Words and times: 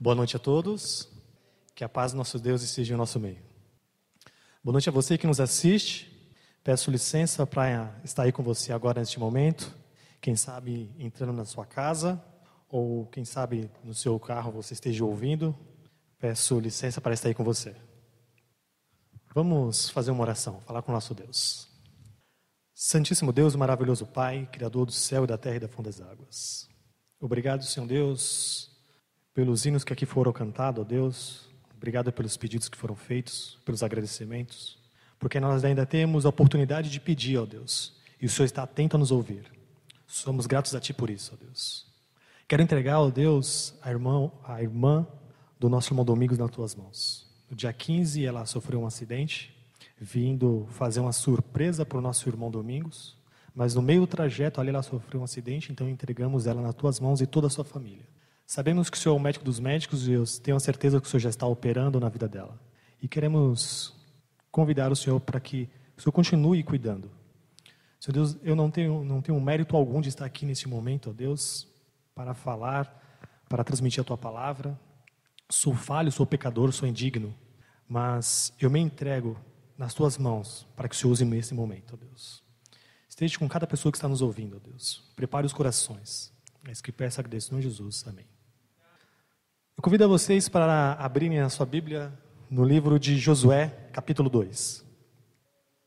Boa 0.00 0.14
noite 0.14 0.36
a 0.36 0.38
todos. 0.38 1.08
Que 1.74 1.82
a 1.82 1.88
paz 1.88 2.12
do 2.12 2.18
nosso 2.18 2.38
Deus 2.38 2.62
esteja 2.62 2.94
em 2.94 2.96
nosso 2.96 3.18
meio. 3.18 3.42
Boa 4.62 4.70
noite 4.70 4.88
a 4.88 4.92
você 4.92 5.18
que 5.18 5.26
nos 5.26 5.40
assiste. 5.40 6.32
Peço 6.62 6.88
licença 6.88 7.44
para 7.44 8.00
estar 8.04 8.22
aí 8.22 8.30
com 8.30 8.44
você 8.44 8.72
agora 8.72 9.00
neste 9.00 9.18
momento. 9.18 9.76
Quem 10.20 10.36
sabe 10.36 10.94
entrando 11.00 11.32
na 11.32 11.44
sua 11.44 11.66
casa 11.66 12.24
ou 12.68 13.06
quem 13.06 13.24
sabe 13.24 13.68
no 13.82 13.92
seu 13.92 14.20
carro 14.20 14.52
você 14.52 14.72
esteja 14.72 15.04
ouvindo. 15.04 15.52
Peço 16.16 16.60
licença 16.60 17.00
para 17.00 17.14
estar 17.14 17.26
aí 17.26 17.34
com 17.34 17.42
você. 17.42 17.74
Vamos 19.34 19.90
fazer 19.90 20.12
uma 20.12 20.22
oração, 20.22 20.60
falar 20.60 20.80
com 20.82 20.92
o 20.92 20.94
nosso 20.94 21.12
Deus. 21.12 21.68
Santíssimo 22.72 23.32
Deus, 23.32 23.56
maravilhoso 23.56 24.06
Pai, 24.06 24.48
Criador 24.52 24.86
do 24.86 24.92
céu 24.92 25.24
e 25.24 25.26
da 25.26 25.36
terra 25.36 25.56
e 25.56 25.60
da 25.60 25.68
fundo 25.68 25.86
das 25.86 26.00
águas. 26.00 26.68
Obrigado, 27.20 27.64
Senhor 27.64 27.86
Deus, 27.86 28.67
pelos 29.38 29.64
hinos 29.64 29.84
que 29.84 29.92
aqui 29.92 30.04
foram 30.04 30.32
cantados, 30.32 30.80
ó 30.80 30.84
Deus. 30.84 31.48
Obrigado 31.76 32.10
pelos 32.10 32.36
pedidos 32.36 32.68
que 32.68 32.76
foram 32.76 32.96
feitos, 32.96 33.56
pelos 33.64 33.84
agradecimentos, 33.84 34.76
porque 35.16 35.38
nós 35.38 35.64
ainda 35.64 35.86
temos 35.86 36.26
a 36.26 36.28
oportunidade 36.28 36.90
de 36.90 36.98
pedir, 36.98 37.38
ó 37.38 37.46
Deus, 37.46 37.94
e 38.20 38.26
o 38.26 38.28
Senhor 38.28 38.46
está 38.46 38.64
atento 38.64 38.96
a 38.96 38.98
nos 38.98 39.12
ouvir. 39.12 39.44
Somos 40.08 40.44
gratos 40.44 40.74
a 40.74 40.80
Ti 40.80 40.92
por 40.92 41.08
isso, 41.08 41.34
ó 41.34 41.36
Deus. 41.36 41.86
Quero 42.48 42.64
entregar, 42.64 42.98
ó 42.98 43.10
Deus, 43.10 43.76
a 43.80 43.90
irmã, 43.90 44.28
a 44.42 44.60
irmã 44.60 45.06
do 45.56 45.68
nosso 45.68 45.92
irmão 45.92 46.04
Domingos 46.04 46.36
nas 46.36 46.50
Tuas 46.50 46.74
mãos. 46.74 47.24
No 47.48 47.56
dia 47.56 47.72
15, 47.72 48.26
ela 48.26 48.44
sofreu 48.44 48.80
um 48.80 48.86
acidente, 48.88 49.56
vindo 50.00 50.66
fazer 50.70 50.98
uma 50.98 51.12
surpresa 51.12 51.86
para 51.86 51.98
o 51.98 52.00
nosso 52.00 52.28
irmão 52.28 52.50
Domingos. 52.50 53.16
Mas 53.54 53.72
no 53.72 53.82
meio 53.82 54.00
do 54.00 54.08
trajeto 54.08 54.60
ali 54.60 54.70
ela 54.70 54.82
sofreu 54.82 55.20
um 55.20 55.24
acidente, 55.24 55.70
então 55.70 55.88
entregamos 55.88 56.48
ela 56.48 56.60
nas 56.60 56.74
tuas 56.74 56.98
mãos 56.98 57.20
e 57.20 57.26
toda 57.26 57.46
a 57.46 57.50
sua 57.50 57.64
família. 57.64 58.17
Sabemos 58.48 58.88
que 58.88 58.96
o 58.96 59.00
Senhor 59.00 59.14
é 59.14 59.18
o 59.18 59.20
médico 59.20 59.44
dos 59.44 59.60
médicos 59.60 60.08
e 60.08 60.12
eu 60.12 60.24
tenho 60.42 60.56
a 60.56 60.60
certeza 60.60 60.98
que 60.98 61.06
o 61.06 61.10
Senhor 61.10 61.20
já 61.20 61.28
está 61.28 61.46
operando 61.46 62.00
na 62.00 62.08
vida 62.08 62.26
dela. 62.26 62.58
E 62.98 63.06
queremos 63.06 63.94
convidar 64.50 64.90
o 64.90 64.96
Senhor 64.96 65.20
para 65.20 65.38
que 65.38 65.68
o 65.94 66.00
Senhor 66.00 66.12
continue 66.12 66.62
cuidando. 66.62 67.10
Senhor 68.00 68.14
Deus, 68.14 68.38
eu 68.42 68.56
não 68.56 68.70
tenho, 68.70 69.04
não 69.04 69.20
tenho 69.20 69.38
mérito 69.38 69.76
algum 69.76 70.00
de 70.00 70.08
estar 70.08 70.24
aqui 70.24 70.46
nesse 70.46 70.66
momento, 70.66 71.10
ó 71.10 71.12
Deus, 71.12 71.68
para 72.14 72.32
falar, 72.32 73.30
para 73.50 73.62
transmitir 73.62 74.00
a 74.00 74.04
tua 74.04 74.16
palavra. 74.16 74.80
Sou 75.50 75.74
falho, 75.74 76.10
sou 76.10 76.24
pecador, 76.24 76.72
sou 76.72 76.88
indigno, 76.88 77.34
mas 77.86 78.54
eu 78.58 78.70
me 78.70 78.80
entrego 78.80 79.38
nas 79.76 79.92
tuas 79.92 80.16
mãos 80.16 80.66
para 80.74 80.88
que 80.88 80.94
o 80.94 80.98
Senhor 80.98 81.12
use 81.12 81.24
nesse 81.26 81.52
momento, 81.52 81.92
ó 81.92 81.96
Deus. 81.98 82.42
Esteja 83.06 83.38
com 83.38 83.46
cada 83.46 83.66
pessoa 83.66 83.92
que 83.92 83.98
está 83.98 84.08
nos 84.08 84.22
ouvindo, 84.22 84.56
ó 84.56 84.58
Deus. 84.58 85.12
Prepare 85.14 85.44
os 85.44 85.52
corações. 85.52 86.32
É 86.66 86.72
isso 86.72 86.82
que 86.82 86.90
peço 86.90 87.20
agradeço 87.20 87.54
no 87.54 87.60
Jesus. 87.60 88.06
Amém. 88.08 88.37
Eu 89.78 89.82
convido 89.82 90.02
a 90.02 90.08
vocês 90.08 90.48
para 90.48 90.94
abrirem 90.94 91.38
a 91.38 91.48
sua 91.48 91.64
Bíblia 91.64 92.12
no 92.50 92.64
livro 92.64 92.98
de 92.98 93.16
Josué, 93.16 93.68
capítulo 93.92 94.28
2. 94.28 94.84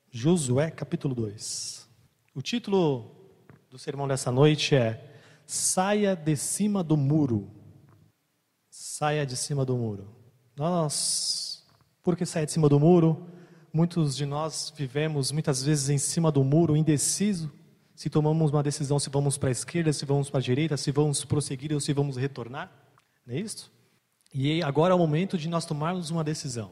Josué, 0.09 0.71
capítulo 0.71 1.13
2. 1.13 1.89
O 2.33 2.41
título 2.41 3.11
do 3.69 3.77
sermão 3.77 4.07
dessa 4.07 4.31
noite 4.31 4.75
é 4.75 5.19
Saia 5.45 6.15
de 6.15 6.37
cima 6.37 6.81
do 6.81 6.95
muro. 6.95 7.51
Saia 8.69 9.25
de 9.25 9.35
cima 9.35 9.65
do 9.65 9.75
muro. 9.75 10.07
Nós, 10.55 11.67
por 12.01 12.15
que 12.15 12.25
saia 12.25 12.45
de 12.45 12.53
cima 12.53 12.69
do 12.69 12.79
muro? 12.79 13.27
Muitos 13.73 14.15
de 14.15 14.25
nós 14.25 14.71
vivemos 14.73 15.33
muitas 15.33 15.63
vezes 15.63 15.89
em 15.89 15.97
cima 15.97 16.31
do 16.31 16.45
muro, 16.45 16.77
indeciso, 16.77 17.51
se 17.93 18.09
tomamos 18.09 18.51
uma 18.51 18.63
decisão 18.63 18.97
se 18.97 19.09
vamos 19.09 19.37
para 19.37 19.49
a 19.49 19.51
esquerda, 19.51 19.91
se 19.91 20.05
vamos 20.05 20.29
para 20.29 20.39
a 20.39 20.43
direita, 20.43 20.77
se 20.77 20.93
vamos 20.93 21.25
prosseguir 21.25 21.73
ou 21.73 21.81
se 21.81 21.91
vamos 21.91 22.15
retornar. 22.15 22.71
Não 23.27 23.35
é 23.35 23.39
isso? 23.39 23.80
E 24.33 24.63
agora 24.63 24.93
é 24.93 24.95
o 24.95 24.99
momento 24.99 25.37
de 25.37 25.49
nós 25.49 25.65
tomarmos 25.65 26.09
uma 26.09 26.23
decisão. 26.23 26.71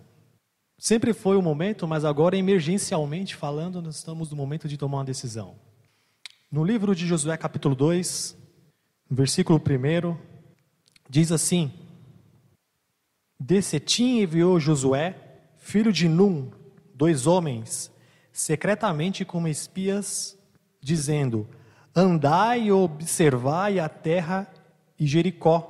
Sempre 0.78 1.12
foi 1.14 1.36
o 1.36 1.42
momento, 1.42 1.86
mas 1.86 2.06
agora 2.06 2.38
emergencialmente 2.38 3.36
falando, 3.36 3.82
nós 3.82 3.98
estamos 3.98 4.30
no 4.32 4.38
momento 4.38 4.68
de 4.68 4.78
tomar 4.78 5.00
uma 5.00 5.06
decisão. 5.06 5.56
No 6.50 6.64
livro 6.64 6.96
de 6.96 7.06
Josué, 7.06 7.36
capítulo 7.36 7.76
2, 7.76 8.38
versículo 9.12 9.60
1, 9.60 10.18
diz 11.10 11.34
assim: 11.34 11.72
De 13.38 13.62
Setim 13.62 14.22
enviou 14.22 14.58
Josué, 14.58 15.16
filho 15.58 15.92
de 15.92 16.08
Num, 16.08 16.50
dois 16.96 17.28
homens, 17.28 17.92
secretamente 18.32 19.26
como 19.26 19.50
espias, 19.50 20.40
dizendo: 20.82 21.46
Andai 21.94 22.68
e 22.68 22.72
observai 22.72 23.80
a 23.80 23.90
terra 23.90 24.48
e 24.98 25.06
Jericó. 25.06 25.69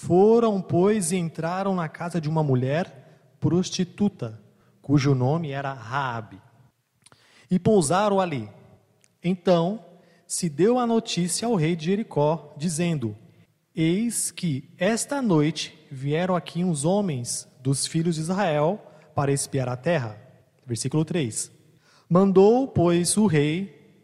Foram, 0.00 0.62
pois, 0.62 1.12
e 1.12 1.16
entraram 1.16 1.74
na 1.74 1.86
casa 1.86 2.18
de 2.18 2.26
uma 2.26 2.42
mulher 2.42 3.34
prostituta, 3.38 4.40
cujo 4.80 5.14
nome 5.14 5.50
era 5.50 5.74
Raabe. 5.74 6.40
E 7.50 7.58
pousaram 7.58 8.18
ali. 8.18 8.48
Então 9.22 9.84
se 10.26 10.48
deu 10.48 10.78
a 10.78 10.86
notícia 10.86 11.46
ao 11.46 11.54
rei 11.54 11.76
de 11.76 11.84
Jericó, 11.84 12.54
dizendo: 12.56 13.14
Eis 13.76 14.30
que 14.30 14.72
esta 14.78 15.20
noite 15.20 15.78
vieram 15.90 16.34
aqui 16.34 16.64
uns 16.64 16.86
homens 16.86 17.46
dos 17.60 17.86
filhos 17.86 18.14
de 18.14 18.22
Israel 18.22 18.80
para 19.14 19.32
espiar 19.32 19.68
a 19.68 19.76
terra. 19.76 20.18
Versículo 20.64 21.04
3. 21.04 21.52
Mandou, 22.08 22.66
pois, 22.66 23.18
o 23.18 23.26
rei 23.26 24.00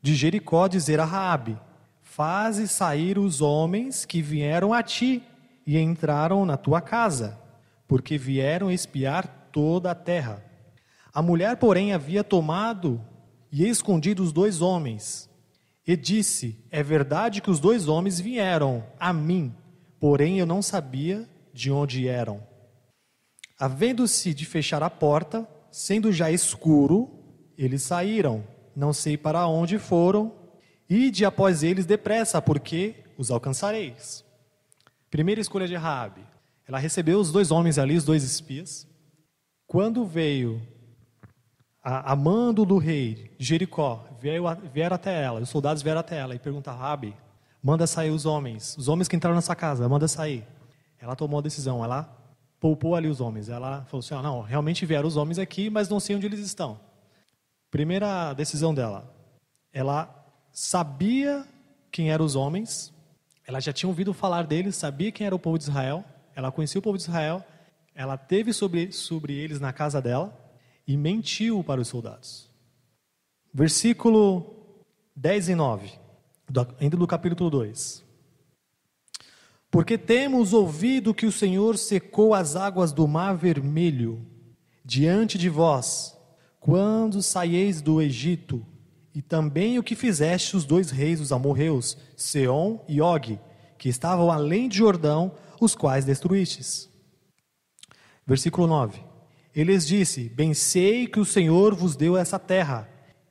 de 0.00 0.14
Jericó 0.14 0.66
dizer 0.68 1.00
a 1.00 1.04
Raabe: 1.04 1.58
Faze 2.00 2.66
sair 2.66 3.18
os 3.18 3.42
homens 3.42 4.06
que 4.06 4.22
vieram 4.22 4.72
a 4.72 4.82
ti 4.82 5.22
e 5.66 5.78
entraram 5.78 6.44
na 6.44 6.56
tua 6.56 6.80
casa, 6.80 7.38
porque 7.86 8.18
vieram 8.18 8.70
espiar 8.70 9.48
toda 9.52 9.90
a 9.90 9.94
terra. 9.94 10.44
A 11.12 11.22
mulher, 11.22 11.56
porém, 11.56 11.92
havia 11.92 12.24
tomado 12.24 13.00
e 13.50 13.66
escondido 13.68 14.22
os 14.22 14.32
dois 14.32 14.60
homens, 14.60 15.30
e 15.86 15.96
disse: 15.96 16.58
É 16.70 16.82
verdade 16.82 17.40
que 17.40 17.50
os 17.50 17.60
dois 17.60 17.88
homens 17.88 18.20
vieram 18.20 18.84
a 18.98 19.12
mim, 19.12 19.54
porém 20.00 20.38
eu 20.38 20.46
não 20.46 20.62
sabia 20.62 21.28
de 21.52 21.70
onde 21.70 22.08
eram. 22.08 22.42
Havendo-se 23.58 24.34
de 24.34 24.44
fechar 24.44 24.82
a 24.82 24.90
porta, 24.90 25.48
Sendo 25.76 26.12
já 26.12 26.30
escuro, 26.30 27.10
eles 27.58 27.82
saíram, 27.82 28.46
não 28.76 28.92
sei 28.92 29.16
para 29.16 29.44
onde 29.48 29.76
foram, 29.76 30.32
e 30.88 31.10
de 31.10 31.24
após 31.24 31.64
eles 31.64 31.84
depressa, 31.84 32.40
porque 32.40 32.94
os 33.18 33.28
alcançareis. 33.28 34.23
Primeira 35.14 35.40
escolha 35.40 35.68
de 35.68 35.76
Raabe. 35.76 36.26
Ela 36.66 36.76
recebeu 36.76 37.20
os 37.20 37.30
dois 37.30 37.52
homens 37.52 37.78
ali, 37.78 37.96
os 37.96 38.04
dois 38.04 38.24
espias. 38.24 38.84
Quando 39.64 40.04
veio 40.04 40.60
a, 41.80 42.10
a 42.10 42.16
mando 42.16 42.66
do 42.66 42.78
rei 42.78 43.30
Jericó, 43.38 44.08
veio, 44.20 44.42
vieram 44.72 44.96
até 44.96 45.22
ela, 45.22 45.40
os 45.40 45.48
soldados 45.48 45.84
vieram 45.84 46.00
até 46.00 46.18
ela 46.18 46.34
e 46.34 46.38
perguntaram, 46.40 46.80
Raabe, 46.80 47.16
manda 47.62 47.86
sair 47.86 48.10
os 48.10 48.26
homens, 48.26 48.76
os 48.76 48.88
homens 48.88 49.06
que 49.06 49.14
entraram 49.14 49.36
nessa 49.36 49.54
casa, 49.54 49.88
manda 49.88 50.08
sair. 50.08 50.44
Ela 50.98 51.14
tomou 51.14 51.38
a 51.38 51.42
decisão, 51.42 51.84
ela 51.84 52.12
poupou 52.58 52.96
ali 52.96 53.06
os 53.06 53.20
homens. 53.20 53.48
Ela 53.48 53.84
falou 53.84 54.00
assim: 54.00 54.14
ah, 54.14 54.22
não, 54.22 54.40
realmente 54.40 54.84
vieram 54.84 55.06
os 55.06 55.16
homens 55.16 55.38
aqui, 55.38 55.70
mas 55.70 55.88
não 55.88 56.00
sei 56.00 56.16
onde 56.16 56.26
eles 56.26 56.40
estão. 56.40 56.80
Primeira 57.70 58.32
decisão 58.32 58.74
dela, 58.74 59.14
ela 59.72 60.12
sabia 60.50 61.46
quem 61.92 62.10
eram 62.10 62.24
os 62.24 62.34
homens, 62.34 62.92
ela 63.46 63.60
já 63.60 63.72
tinha 63.72 63.88
ouvido 63.88 64.14
falar 64.14 64.46
deles, 64.46 64.76
sabia 64.76 65.12
quem 65.12 65.26
era 65.26 65.34
o 65.34 65.38
povo 65.38 65.58
de 65.58 65.64
Israel, 65.64 66.04
ela 66.34 66.50
conhecia 66.50 66.78
o 66.78 66.82
povo 66.82 66.96
de 66.96 67.04
Israel, 67.04 67.44
ela 67.94 68.16
teve 68.16 68.52
sobre, 68.52 68.90
sobre 68.90 69.34
eles 69.34 69.60
na 69.60 69.72
casa 69.72 70.00
dela 70.00 70.36
e 70.86 70.96
mentiu 70.96 71.62
para 71.62 71.80
os 71.80 71.88
soldados. 71.88 72.50
Versículo 73.52 74.76
10 75.14 75.50
e 75.50 75.54
9, 75.54 75.92
do, 76.48 76.66
ainda 76.80 76.96
do 76.96 77.06
capítulo 77.06 77.50
2. 77.50 78.02
Porque 79.70 79.98
temos 79.98 80.52
ouvido 80.52 81.14
que 81.14 81.26
o 81.26 81.32
Senhor 81.32 81.76
secou 81.76 82.34
as 82.34 82.56
águas 82.56 82.92
do 82.92 83.06
mar 83.06 83.36
vermelho 83.36 84.24
diante 84.84 85.38
de 85.38 85.48
vós, 85.48 86.16
quando 86.60 87.22
saieis 87.22 87.80
do 87.80 88.00
Egito, 88.00 88.64
e 89.14 89.22
também 89.22 89.78
o 89.78 89.82
que 89.82 89.94
fizeste 89.94 90.56
os 90.56 90.64
dois 90.64 90.90
reis 90.90 91.20
dos 91.20 91.30
amorreus, 91.30 91.96
Seom 92.16 92.80
e 92.88 93.00
Og, 93.00 93.38
que 93.78 93.88
estavam 93.88 94.30
além 94.30 94.68
de 94.68 94.78
Jordão, 94.78 95.32
os 95.60 95.74
quais 95.74 96.04
destruístes. 96.04 96.90
Versículo 98.26 98.66
9. 98.66 99.00
Ele 99.54 99.72
lhes 99.72 99.86
disse: 99.86 100.28
Bem 100.28 100.52
sei 100.52 101.06
que 101.06 101.20
o 101.20 101.24
Senhor 101.24 101.74
vos 101.74 101.94
deu 101.94 102.16
essa 102.16 102.38
terra, 102.38 102.88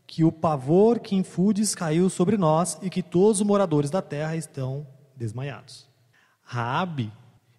que 0.07 0.23
o 0.23 0.31
pavor 0.31 0.99
que 0.99 1.15
infudes 1.15 1.75
caiu 1.75 2.09
sobre 2.09 2.37
nós 2.37 2.77
e 2.81 2.89
que 2.89 3.03
todos 3.03 3.41
os 3.41 3.45
moradores 3.45 3.89
da 3.89 4.01
terra 4.01 4.37
estão 4.37 4.87
desmaiados. 5.15 5.89
Raabe, 6.41 7.11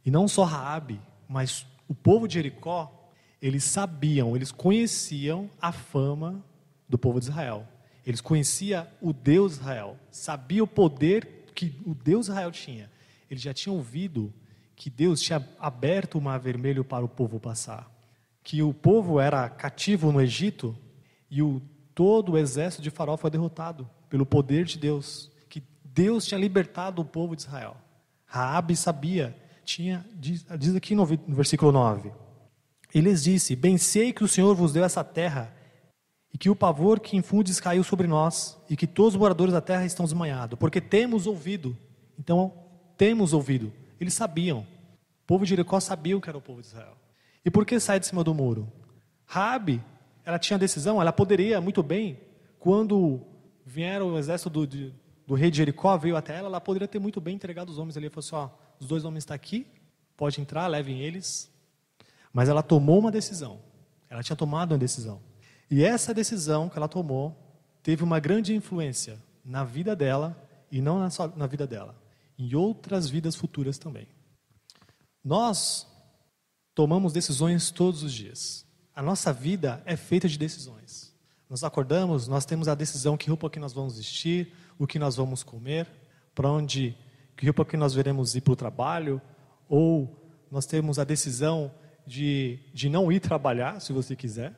e 0.05 0.11
não 0.11 0.27
só 0.29 0.45
Raabe, 0.45 1.01
mas 1.29 1.67
o 1.89 1.95
povo 1.95 2.27
de 2.27 2.35
Jericó, 2.35 3.11
eles 3.41 3.65
sabiam, 3.65 4.35
eles 4.35 4.51
conheciam 4.51 5.51
a 5.61 5.73
fama 5.73 6.43
do 6.89 6.97
povo 6.97 7.19
de 7.19 7.27
Israel. 7.27 7.67
Eles 8.07 8.21
conheciam 8.21 8.87
o 9.01 9.13
Deus 9.13 9.55
Israel, 9.55 9.97
sabiam 10.11 10.65
o 10.65 10.69
poder 10.69 11.45
que 11.55 11.75
o 11.87 11.95
Deus 11.95 12.29
Israel 12.29 12.51
tinha. 12.51 12.91
Eles 13.31 13.43
já 13.43 13.55
tinham 13.55 13.77
ouvido 13.77 14.33
que 14.77 14.91
Deus 14.91 15.21
tinha 15.21 15.47
aberto 15.59 16.19
o 16.19 16.21
mar 16.21 16.39
vermelho 16.39 16.85
para 16.85 17.05
o 17.05 17.09
povo 17.09 17.41
passar, 17.41 17.91
que 18.43 18.63
o 18.63 18.75
povo 18.75 19.19
era 19.19 19.49
cativo 19.49 20.13
no 20.13 20.21
Egito 20.21 20.77
e 21.31 21.43
o 21.43 21.63
todo 21.95 22.33
o 22.33 22.39
exército 22.39 22.83
de 22.83 22.91
Faraó 22.91 23.17
foi 23.17 23.31
derrotado 23.31 23.89
pelo 24.09 24.27
poder 24.27 24.65
de 24.65 24.79
Deus, 24.79 25.31
que 25.49 25.63
Deus 25.85 26.27
tinha 26.27 26.39
libertado 26.39 27.01
o 27.01 27.05
povo 27.05 27.37
de 27.37 27.43
Israel. 27.43 27.77
Raabe 28.27 28.77
sabia, 28.77 29.37
tinha 29.65 30.05
diz, 30.15 30.45
diz 30.59 30.75
aqui 30.75 30.95
no, 30.95 31.07
no 31.07 31.37
versículo 31.37 31.73
9. 31.73 32.13
Ele 32.93 33.11
lhes 33.11 33.23
disse: 33.25 33.57
Bem 33.57 33.79
sei 33.79 34.13
que 34.13 34.25
o 34.25 34.29
Senhor 34.29 34.55
vos 34.55 34.73
deu 34.73 34.85
essa 34.85 35.03
terra 35.03 35.55
e 36.35 36.37
que 36.37 36.51
o 36.51 36.57
pavor 36.57 36.99
que 36.99 37.17
infundes 37.17 37.61
caiu 37.61 37.85
sobre 37.85 38.09
nós 38.09 38.59
e 38.69 38.77
que 38.77 38.89
todos 38.89 39.15
os 39.15 39.21
moradores 39.21 39.55
da 39.55 39.61
terra 39.61 39.87
estão 39.87 40.05
desmanhados, 40.05 40.59
porque 40.59 40.81
temos 40.81 41.29
ouvido. 41.29 41.79
Então, 42.19 42.53
temos 42.97 43.33
ouvido. 43.33 43.73
Eles 44.01 44.15
sabiam. 44.15 44.67
O 45.23 45.27
povo 45.29 45.45
de 45.45 45.51
Jericó 45.51 45.79
sabia 45.79 46.21
que 46.21 46.29
era 46.29 46.37
o 46.37 46.43
povo 46.43 46.61
de 46.61 46.67
Israel. 46.67 46.97
E 47.45 47.51
por 47.53 47.65
que 47.65 47.79
sai 47.79 48.01
de 48.01 48.07
cima 48.07 48.25
do 48.25 48.35
muro? 48.35 48.71
Rabi, 49.25 49.81
ela 50.25 50.37
tinha 50.37 50.59
decisão, 50.59 51.01
ela 51.01 51.13
poderia 51.13 51.61
muito 51.61 51.85
bem, 51.85 52.19
quando 52.59 53.21
vieram 53.65 54.13
o 54.13 54.19
exército 54.19 54.51
do, 54.51 54.67
de, 54.67 54.93
do 55.25 55.35
rei 55.35 55.53
de 55.53 55.59
Jericó, 55.59 55.97
veio 55.97 56.17
até 56.17 56.37
ela, 56.37 56.49
ela 56.49 56.61
poderia 56.61 56.89
ter 56.89 56.99
muito 56.99 57.21
bem 57.21 57.37
entregado 57.37 57.69
os 57.69 57.79
homens 57.79 57.97
ali. 57.97 58.07
Ela 58.07 58.15
falou 58.15 58.49
assim: 58.49 58.55
ó, 58.55 58.75
os 58.81 58.89
dois 58.89 59.05
homens 59.05 59.23
estão 59.23 59.37
aqui, 59.37 59.69
pode 60.17 60.41
entrar, 60.41 60.67
levem 60.67 60.99
eles. 60.99 61.49
Mas 62.33 62.49
ela 62.49 62.63
tomou 62.63 62.99
uma 62.99 63.13
decisão. 63.13 63.61
Ela 64.11 64.23
tinha 64.23 64.35
tomado 64.35 64.73
uma 64.73 64.79
decisão. 64.79 65.21
E 65.71 65.85
essa 65.85 66.15
decisão 66.15 66.69
que 66.69 66.77
ela 66.77 66.89
tomou 66.89 67.37
teve 67.83 68.03
uma 68.03 68.21
grande 68.21 68.55
influência 68.55 69.19
na 69.45 69.65
vida 69.65 69.95
dela 69.95 70.37
e 70.71 70.81
não 70.81 70.99
na, 70.99 71.11
só, 71.11 71.29
na 71.29 71.47
vida 71.47 71.67
dela, 71.67 71.95
em 72.39 72.55
outras 72.55 73.09
vidas 73.09 73.37
futuras 73.37 73.79
também. 73.79 74.09
Nós 75.23 75.87
tomamos 76.75 77.13
decisões 77.13 77.71
todos 77.71 78.03
os 78.03 78.13
dias. 78.13 78.67
A 78.95 79.03
nossa 79.03 79.33
vida 79.33 79.83
é 79.87 79.97
feita 79.97 80.29
de 80.29 80.39
decisões. 80.39 81.15
Nós 81.49 81.63
acordamos, 81.63 82.27
nós 82.27 82.45
temos 82.45 82.69
a 82.69 82.75
decisão 82.75 83.17
que 83.17 83.29
roupa 83.29 83.51
que 83.51 83.61
nós 83.61 83.73
vamos 83.73 83.97
vestir, 83.97 84.53
o 84.79 84.87
que 84.87 84.99
nós 84.99 85.17
vamos 85.17 85.43
comer, 85.43 85.87
para 86.35 86.51
onde, 86.51 86.97
que 87.37 87.47
roupa 87.47 87.65
que 87.65 87.77
nós 87.77 87.95
veremos 87.95 88.35
ir 88.35 88.41
para 88.41 88.53
o 88.53 88.57
trabalho, 88.57 89.21
ou 89.69 90.21
nós 90.51 90.67
temos 90.67 90.99
a 90.99 91.05
decisão 91.05 91.71
de, 92.07 92.59
de 92.73 92.89
não 92.89 93.11
ir 93.11 93.21
trabalhar, 93.21 93.81
se 93.81 93.93
você 93.93 94.17
quiser. 94.17 94.53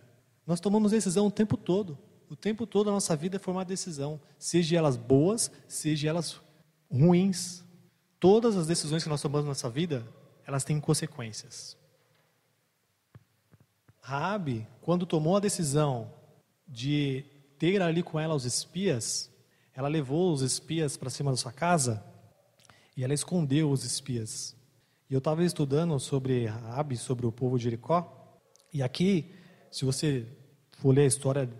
Nós 0.46 0.60
tomamos 0.60 0.92
decisão 0.92 1.26
o 1.26 1.30
tempo 1.30 1.56
todo. 1.56 1.98
O 2.28 2.36
tempo 2.36 2.66
todo 2.66 2.90
a 2.90 2.92
nossa 2.92 3.14
vida 3.16 3.36
é 3.36 3.38
formar 3.38 3.64
decisão, 3.64 4.20
seja 4.38 4.76
elas 4.76 4.96
boas, 4.96 5.50
seja 5.68 6.08
elas 6.08 6.40
ruins. 6.90 7.64
Todas 8.18 8.56
as 8.56 8.66
decisões 8.66 9.02
que 9.02 9.08
nós 9.08 9.22
tomamos 9.22 9.44
na 9.44 9.50
nossa 9.50 9.70
vida, 9.70 10.06
elas 10.44 10.64
têm 10.64 10.80
consequências. 10.80 11.76
Raabe, 14.00 14.66
quando 14.80 15.06
tomou 15.06 15.36
a 15.36 15.40
decisão 15.40 16.12
de 16.66 17.24
ter 17.58 17.80
ali 17.82 18.02
com 18.02 18.18
ela 18.18 18.34
os 18.34 18.44
espias, 18.44 19.30
ela 19.74 19.88
levou 19.88 20.32
os 20.32 20.42
espias 20.42 20.96
para 20.96 21.10
cima 21.10 21.30
da 21.30 21.36
sua 21.36 21.52
casa 21.52 22.04
e 22.96 23.04
ela 23.04 23.14
escondeu 23.14 23.70
os 23.70 23.84
espias. 23.84 24.56
E 25.08 25.14
eu 25.14 25.18
estava 25.18 25.44
estudando 25.44 25.98
sobre 26.00 26.46
Raabe, 26.46 26.96
sobre 26.96 27.26
o 27.26 27.32
povo 27.32 27.56
de 27.58 27.64
Jericó, 27.64 28.40
e 28.72 28.82
aqui, 28.82 29.34
se 29.76 29.84
você 29.84 30.26
for 30.78 30.94
ler 30.94 31.02
a 31.02 31.06
história, 31.06 31.50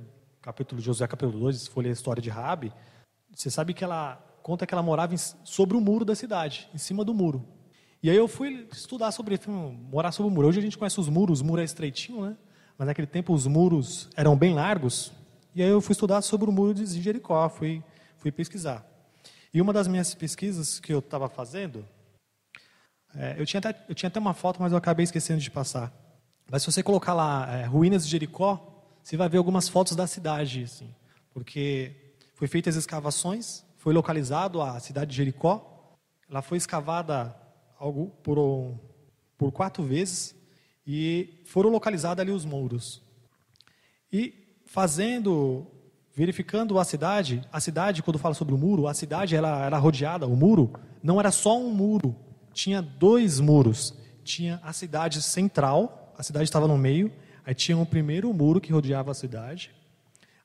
capítulo 0.41 0.81
de 0.81 0.87
Josué, 0.87 1.07
capítulo 1.07 1.39
2, 1.39 1.61
se 1.61 1.69
for 1.69 1.85
ler 1.85 1.91
a 1.91 1.93
história 1.93 2.23
de 2.23 2.31
Raabe, 2.31 2.73
você 3.31 3.51
sabe 3.51 3.75
que 3.75 3.85
ela 3.85 4.17
conta 4.43 4.67
que 4.67 4.73
ela 4.73 4.83
morava 4.83 5.13
em, 5.13 5.19
sobre 5.45 5.77
o 5.77 5.83
muro 5.83 6.03
da 6.03 6.15
cidade, 6.15 6.67
em 6.73 6.79
cima 6.79 7.05
do 7.05 7.13
muro. 7.13 7.47
E 8.03 8.09
aí 8.09 8.17
eu 8.17 8.27
fui 8.27 8.67
estudar 8.73 9.13
sobre 9.13 9.39
morar 9.47 10.13
sobre 10.13 10.33
o 10.33 10.35
muro. 10.35 10.49
Hoje 10.49 10.61
a 10.61 10.63
gente 10.63 10.79
conhece 10.79 10.99
os 10.99 11.11
muros, 11.11 11.43
o 11.43 11.45
muro 11.45 11.61
é 11.61 11.65
estreitinho, 11.65 12.25
né? 12.25 12.39
Mas 12.79 12.89
naquele 12.89 13.07
tempo 13.07 13.35
os 13.35 13.47
muros 13.47 14.09
eram 14.17 14.35
bem 14.35 14.55
largos. 14.55 15.13
E 15.55 15.63
aí 15.63 15.69
eu 15.69 15.83
fui 15.83 15.93
estudar 15.93 16.23
sobre 16.23 16.49
o 16.49 16.53
muro 16.53 16.73
de 16.73 16.87
Jericó, 16.87 17.47
fui, 17.51 17.85
fui 18.17 18.33
pesquisar. 18.33 18.83
E 19.53 19.61
uma 19.61 19.75
das 19.75 19.87
minhas 19.87 20.15
pesquisas 20.15 20.81
que 20.81 20.91
eu 20.91 21.01
estava 21.01 21.29
fazendo, 21.29 21.85
é, 23.15 23.37
eu, 23.39 23.45
tinha 23.45 23.59
até, 23.59 23.85
eu 23.87 23.95
tinha 23.95 24.09
até 24.09 24.19
uma 24.19 24.33
foto, 24.33 24.63
mas 24.63 24.73
eu 24.73 24.79
acabei 24.79 25.05
esquecendo 25.05 25.43
de 25.43 25.51
passar. 25.51 26.06
Mas 26.51 26.63
se 26.63 26.71
você 26.71 26.83
colocar 26.83 27.15
lá 27.15 27.47
é, 27.57 27.65
ruínas 27.65 28.05
de 28.05 28.11
Jericó, 28.11 28.85
você 29.03 29.17
vai 29.17 29.29
ver 29.29 29.39
algumas 29.39 29.69
fotos 29.69 29.97
da 29.97 30.07
cidade, 30.07 30.63
assim, 30.63 30.95
porque 31.33 32.15
foi 32.35 32.47
feitas 32.49 32.77
escavações, 32.77 33.65
foi 33.77 33.93
localizado 33.93 34.61
a 34.61 34.79
cidade 34.81 35.11
de 35.11 35.17
Jericó, 35.17 35.97
ela 36.29 36.43
foi 36.43 36.59
escavada 36.59 37.35
algo 37.79 38.09
por, 38.23 38.75
por 39.37 39.53
quatro 39.53 39.83
vezes 39.85 40.35
e 40.87 41.43
foram 41.47 41.71
localizados 41.71 42.21
ali 42.21 42.31
os 42.31 42.45
muros. 42.45 43.03
E 44.13 44.61
fazendo, 44.67 45.67
verificando 46.15 46.79
a 46.79 46.85
cidade, 46.85 47.47
a 47.53 47.61
cidade, 47.61 48.03
quando 48.03 48.19
fala 48.19 48.35
sobre 48.35 48.55
o 48.55 48.59
muro, 48.59 48.87
a 48.87 48.95
cidade 48.95 49.35
ela 49.35 49.65
era 49.65 49.79
rodeada, 49.79 50.27
o 50.27 50.37
muro 50.37 50.73
não 51.03 51.21
era 51.21 51.31
só 51.31 51.59
um 51.59 51.71
muro, 51.71 52.15
tinha 52.53 52.81
dois 52.81 53.39
muros. 53.39 53.95
Tinha 54.25 54.61
a 54.65 54.73
cidade 54.73 55.23
central, 55.23 56.06
a 56.17 56.23
cidade 56.23 56.45
estava 56.45 56.67
no 56.67 56.79
meio, 56.79 57.13
aí 57.45 57.55
tinha 57.55 57.77
o 57.77 57.87
primeiro 57.87 58.33
muro 58.33 58.61
que 58.61 58.73
rodeava 58.73 59.11
a 59.11 59.15
cidade, 59.15 59.71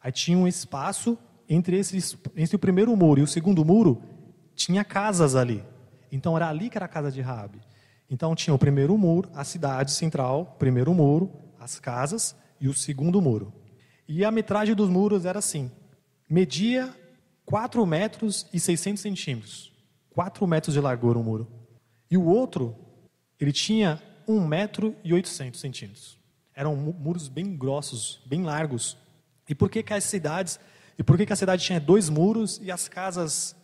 aí 0.01 0.12
tinha 0.12 0.38
um 0.38 0.47
espaço 0.47 1.18
entre, 1.47 1.77
esses, 1.77 2.18
entre 2.35 2.56
o 2.56 2.59
primeiro 2.59 2.95
muro 2.95 3.19
e 3.19 3.23
o 3.23 3.27
segundo 3.27 3.63
muro, 3.63 4.01
tinha 4.56 4.83
casas 4.83 5.35
ali. 5.35 5.63
Então 6.12 6.35
era 6.35 6.47
ali 6.47 6.69
que 6.69 6.77
era 6.77 6.85
a 6.85 6.89
casa 6.89 7.12
de 7.12 7.21
Rabi. 7.21 7.59
Então 8.09 8.35
tinha 8.35 8.53
o 8.53 8.59
primeiro 8.59 8.97
muro, 8.97 9.29
a 9.33 9.44
cidade 9.44 9.91
central, 9.91 10.56
primeiro 10.59 10.94
muro, 10.94 11.31
as 11.59 11.79
casas 11.79 12.35
e 12.59 12.68
o 12.68 12.73
segundo 12.73 13.21
muro. 13.21 13.53
E 14.07 14.25
a 14.25 14.31
metragem 14.31 14.75
dos 14.75 14.89
muros 14.89 15.25
era 15.25 15.39
assim: 15.39 15.71
media 16.29 16.94
4 17.45 17.85
metros 17.85 18.47
e 18.53 18.59
600 18.59 19.01
centímetros. 19.01 19.71
4 20.12 20.45
metros 20.45 20.73
de 20.73 20.81
largura 20.81 21.18
o 21.18 21.23
muro. 21.23 21.47
E 22.09 22.18
o 22.18 22.25
outro, 22.25 22.75
ele 23.39 23.53
tinha 23.53 24.01
1 24.31 24.48
metro 24.48 24.95
e 25.04 25.13
800 25.13 25.60
centímetros. 25.60 26.18
Eram 26.54 26.75
muros 26.75 27.28
bem 27.28 27.56
grossos, 27.56 28.22
bem 28.25 28.44
largos. 28.44 28.98
E 29.48 29.56
por 29.56 29.69
que, 29.69 29.83
que 29.83 29.94
as 29.94 30.04
cidades, 30.04 30.60
e 30.98 31.04
por 31.04 31.18
que, 31.18 31.25
que 31.25 31.33
a 31.33 31.36
cidade 31.36 31.63
tinha 31.63 31.80
dois 31.80 32.10
muros 32.10 32.60
e 32.62 32.72
as 32.72 32.88
casas 32.88 33.56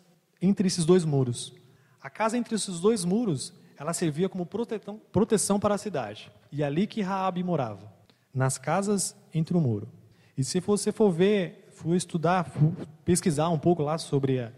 entre 0.41 0.67
esses 0.67 0.85
dois 0.85 1.05
muros? 1.05 1.53
A 2.01 2.09
casa 2.09 2.37
entre 2.37 2.55
esses 2.55 2.79
dois 2.79 3.03
muros 3.03 3.53
ela 3.77 3.93
servia 3.93 4.27
como 4.27 4.45
proteção, 4.45 4.99
proteção 5.11 5.59
para 5.59 5.75
a 5.75 5.77
cidade. 5.77 6.31
E 6.51 6.63
ali 6.63 6.87
que 6.87 7.01
Raabe 7.01 7.43
morava, 7.43 7.93
nas 8.33 8.57
casas 8.57 9.15
entre 9.33 9.55
o 9.55 9.61
muro. 9.61 9.87
E 10.35 10.43
se 10.43 10.59
você 10.59 10.91
for 10.91 11.11
ver, 11.11 11.69
for 11.71 11.95
estudar, 11.95 12.45
for 12.45 12.73
pesquisar 13.05 13.49
um 13.49 13.59
pouco 13.59 13.83
lá 13.83 13.97
sobre 13.97 14.39
a, 14.39 14.51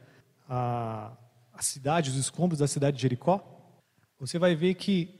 a, 0.47 1.11
a 1.53 1.61
cidade, 1.61 2.09
os 2.09 2.15
escombros 2.15 2.59
da 2.59 2.67
cidade 2.67 2.95
de 2.95 3.01
Jericó, 3.01 3.43
você 4.17 4.39
vai 4.39 4.55
ver 4.55 4.75
que, 4.75 5.18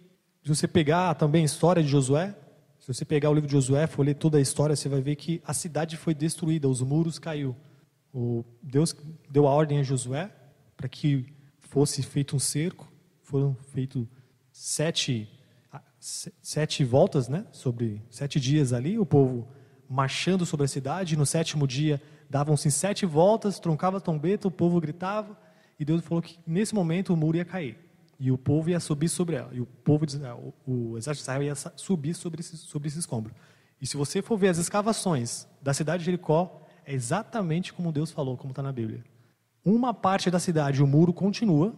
se 0.49 0.55
você 0.55 0.67
pegar 0.67 1.13
também 1.13 1.43
a 1.43 1.45
história 1.45 1.83
de 1.83 1.89
Josué, 1.89 2.35
se 2.79 2.87
você 2.87 3.05
pegar 3.05 3.29
o 3.29 3.33
livro 3.35 3.47
de 3.47 3.53
Josué, 3.53 3.85
for 3.85 4.03
ler 4.03 4.15
toda 4.15 4.39
a 4.39 4.41
história, 4.41 4.75
você 4.75 4.89
vai 4.89 4.99
ver 4.99 5.15
que 5.15 5.41
a 5.45 5.53
cidade 5.53 5.95
foi 5.95 6.15
destruída, 6.15 6.67
os 6.67 6.81
muros 6.81 7.19
caiu. 7.19 7.55
O 8.11 8.43
Deus 8.63 8.95
deu 9.29 9.47
a 9.47 9.51
ordem 9.51 9.79
a 9.79 9.83
Josué 9.83 10.31
para 10.75 10.89
que 10.89 11.27
fosse 11.59 12.01
feito 12.01 12.35
um 12.35 12.39
cerco 12.39 12.91
foram 13.21 13.55
feitos 13.71 14.07
sete, 14.51 15.29
sete 16.41 16.83
voltas, 16.83 17.29
né? 17.29 17.45
Sobre 17.51 18.01
sete 18.09 18.39
dias 18.39 18.73
ali, 18.73 18.97
o 18.97 19.05
povo 19.05 19.47
marchando 19.87 20.47
sobre 20.47 20.65
a 20.65 20.67
cidade. 20.67 21.15
No 21.15 21.27
sétimo 21.27 21.67
dia, 21.67 22.01
davam-se 22.27 22.71
sete 22.71 23.05
voltas, 23.05 23.59
troncava 23.59 23.97
a 23.97 24.01
trombeta, 24.01 24.47
o 24.47 24.51
povo 24.51 24.81
gritava. 24.81 25.37
E 25.79 25.85
Deus 25.85 26.03
falou 26.03 26.23
que 26.23 26.39
nesse 26.47 26.73
momento 26.73 27.13
o 27.13 27.17
muro 27.17 27.37
ia 27.37 27.45
cair. 27.45 27.88
E 28.19 28.31
o 28.31 28.37
povo 28.37 28.69
ia 28.69 28.79
subir 28.79 29.07
sobre 29.07 29.37
ela. 29.37 29.49
E 29.53 29.61
o 29.61 29.65
povo, 29.65 30.05
o, 30.67 30.97
exército 30.97 31.13
de 31.13 31.21
Israel 31.21 31.43
ia 31.43 31.55
subir 31.55 32.13
sobre 32.13 32.41
esse, 32.41 32.57
sobre 32.57 32.89
esse 32.89 32.99
escombro. 32.99 33.33
E 33.81 33.87
se 33.87 33.95
você 33.95 34.21
for 34.21 34.37
ver 34.37 34.49
as 34.49 34.57
escavações 34.57 35.47
da 35.61 35.73
cidade 35.73 35.99
de 35.99 36.05
Jericó, 36.05 36.61
é 36.85 36.93
exatamente 36.93 37.71
como 37.73 37.91
Deus 37.91 38.11
falou, 38.11 38.35
como 38.35 38.51
está 38.51 38.61
na 38.61 38.73
Bíblia. 38.73 39.03
Uma 39.63 39.93
parte 39.93 40.29
da 40.29 40.39
cidade, 40.39 40.83
o 40.83 40.87
muro 40.87 41.13
continua, 41.13 41.73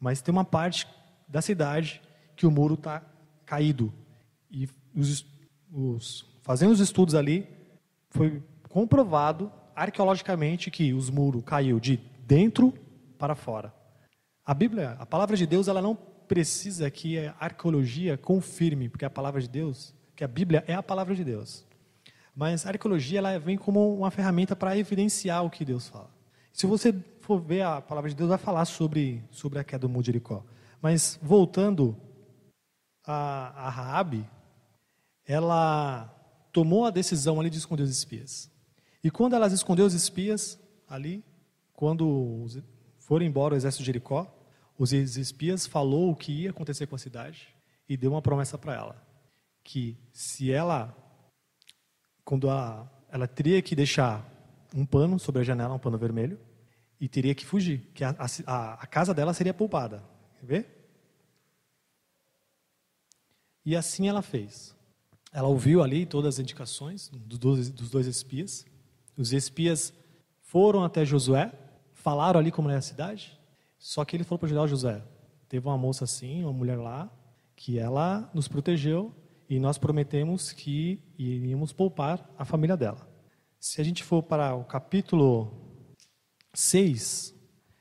mas 0.00 0.20
tem 0.20 0.32
uma 0.32 0.44
parte 0.44 0.88
da 1.28 1.40
cidade 1.40 2.02
que 2.34 2.46
o 2.46 2.50
muro 2.50 2.74
está 2.74 3.02
caído. 3.46 3.92
E 4.50 4.68
os, 4.94 5.24
os, 5.72 6.26
fazendo 6.42 6.72
os 6.72 6.80
estudos 6.80 7.14
ali, 7.14 7.46
foi 8.10 8.42
comprovado 8.68 9.52
arqueologicamente 9.74 10.70
que 10.70 10.92
os 10.92 11.10
muros 11.10 11.42
caiu 11.44 11.78
de 11.78 12.00
dentro 12.26 12.74
para 13.18 13.34
fora. 13.34 13.72
A 14.50 14.54
Bíblia, 14.54 14.96
a 14.98 15.06
palavra 15.06 15.36
de 15.36 15.46
Deus, 15.46 15.68
ela 15.68 15.80
não 15.80 15.94
precisa 15.94 16.90
que 16.90 17.16
a 17.16 17.36
arqueologia 17.38 18.18
confirme, 18.18 18.88
porque 18.88 19.04
a 19.04 19.08
palavra 19.08 19.40
de 19.40 19.48
Deus, 19.48 19.94
que 20.16 20.24
a 20.24 20.26
Bíblia 20.26 20.64
é 20.66 20.74
a 20.74 20.82
palavra 20.82 21.14
de 21.14 21.22
Deus. 21.22 21.64
Mas 22.34 22.66
a 22.66 22.70
arqueologia 22.70 23.20
ela 23.20 23.38
vem 23.38 23.56
como 23.56 23.94
uma 23.94 24.10
ferramenta 24.10 24.56
para 24.56 24.76
evidenciar 24.76 25.44
o 25.44 25.50
que 25.50 25.64
Deus 25.64 25.86
fala. 25.86 26.10
Se 26.52 26.66
você 26.66 26.92
for 27.20 27.40
ver 27.40 27.62
a 27.62 27.80
palavra 27.80 28.10
de 28.10 28.16
Deus, 28.16 28.28
vai 28.28 28.38
falar 28.38 28.64
sobre, 28.64 29.22
sobre 29.30 29.60
a 29.60 29.62
queda 29.62 29.82
do 29.82 29.88
Muro 29.88 30.04
Jericó. 30.04 30.44
Mas 30.82 31.16
voltando 31.22 31.96
a, 33.06 33.66
a 33.68 33.70
Raabe, 33.70 34.28
ela 35.24 36.12
tomou 36.52 36.86
a 36.86 36.90
decisão 36.90 37.38
ali 37.38 37.50
de 37.50 37.58
esconder 37.58 37.84
os 37.84 37.90
espias. 37.90 38.50
E 39.04 39.12
quando 39.12 39.36
ela 39.36 39.46
escondeu 39.46 39.86
os 39.86 39.94
espias 39.94 40.58
ali, 40.88 41.24
quando 41.72 42.48
foram 42.98 43.24
embora 43.24 43.54
o 43.54 43.56
exército 43.56 43.84
de 43.84 43.86
Jericó, 43.86 44.39
os 44.82 44.92
espias 44.92 45.66
falou 45.66 46.10
o 46.10 46.16
que 46.16 46.32
ia 46.32 46.50
acontecer 46.50 46.86
com 46.86 46.96
a 46.96 46.98
cidade 46.98 47.48
e 47.86 47.98
deu 47.98 48.12
uma 48.12 48.22
promessa 48.22 48.56
para 48.56 48.74
ela, 48.74 49.06
que 49.62 49.94
se 50.10 50.50
ela 50.50 50.96
quando 52.24 52.48
a, 52.48 52.90
ela 53.10 53.28
teria 53.28 53.60
que 53.60 53.76
deixar 53.76 54.24
um 54.74 54.86
pano 54.86 55.18
sobre 55.18 55.42
a 55.42 55.44
janela, 55.44 55.74
um 55.74 55.78
pano 55.78 55.98
vermelho, 55.98 56.40
e 56.98 57.08
teria 57.08 57.34
que 57.34 57.44
fugir, 57.44 57.90
que 57.92 58.02
a, 58.02 58.16
a, 58.46 58.74
a 58.74 58.86
casa 58.86 59.12
dela 59.12 59.34
seria 59.34 59.52
poupada. 59.52 60.02
Quer 60.38 60.46
ver? 60.46 60.90
E 63.66 63.76
assim 63.76 64.08
ela 64.08 64.22
fez. 64.22 64.74
Ela 65.30 65.48
ouviu 65.48 65.82
ali 65.82 66.06
todas 66.06 66.36
as 66.36 66.38
indicações 66.38 67.10
dos, 67.10 67.70
dos 67.70 67.90
dois 67.90 68.06
espias. 68.06 68.64
Os 69.14 69.32
espias 69.32 69.92
foram 70.40 70.84
até 70.84 71.04
Josué, 71.04 71.52
falaram 71.92 72.40
ali 72.40 72.50
como 72.50 72.70
era 72.70 72.78
a 72.78 72.82
cidade, 72.82 73.38
só 73.80 74.04
que 74.04 74.14
ele 74.14 74.24
falou 74.24 74.38
para 74.38 74.66
Josué, 74.66 75.02
teve 75.48 75.66
uma 75.66 75.78
moça 75.78 76.04
assim, 76.04 76.44
uma 76.44 76.52
mulher 76.52 76.76
lá, 76.76 77.10
que 77.56 77.78
ela 77.78 78.30
nos 78.34 78.46
protegeu 78.46 79.10
e 79.48 79.58
nós 79.58 79.78
prometemos 79.78 80.52
que 80.52 81.02
iríamos 81.18 81.72
poupar 81.72 82.30
a 82.38 82.44
família 82.44 82.76
dela. 82.76 83.08
Se 83.58 83.80
a 83.80 83.84
gente 83.84 84.04
for 84.04 84.22
para 84.22 84.54
o 84.54 84.64
capítulo 84.64 85.50
6, 86.52 87.34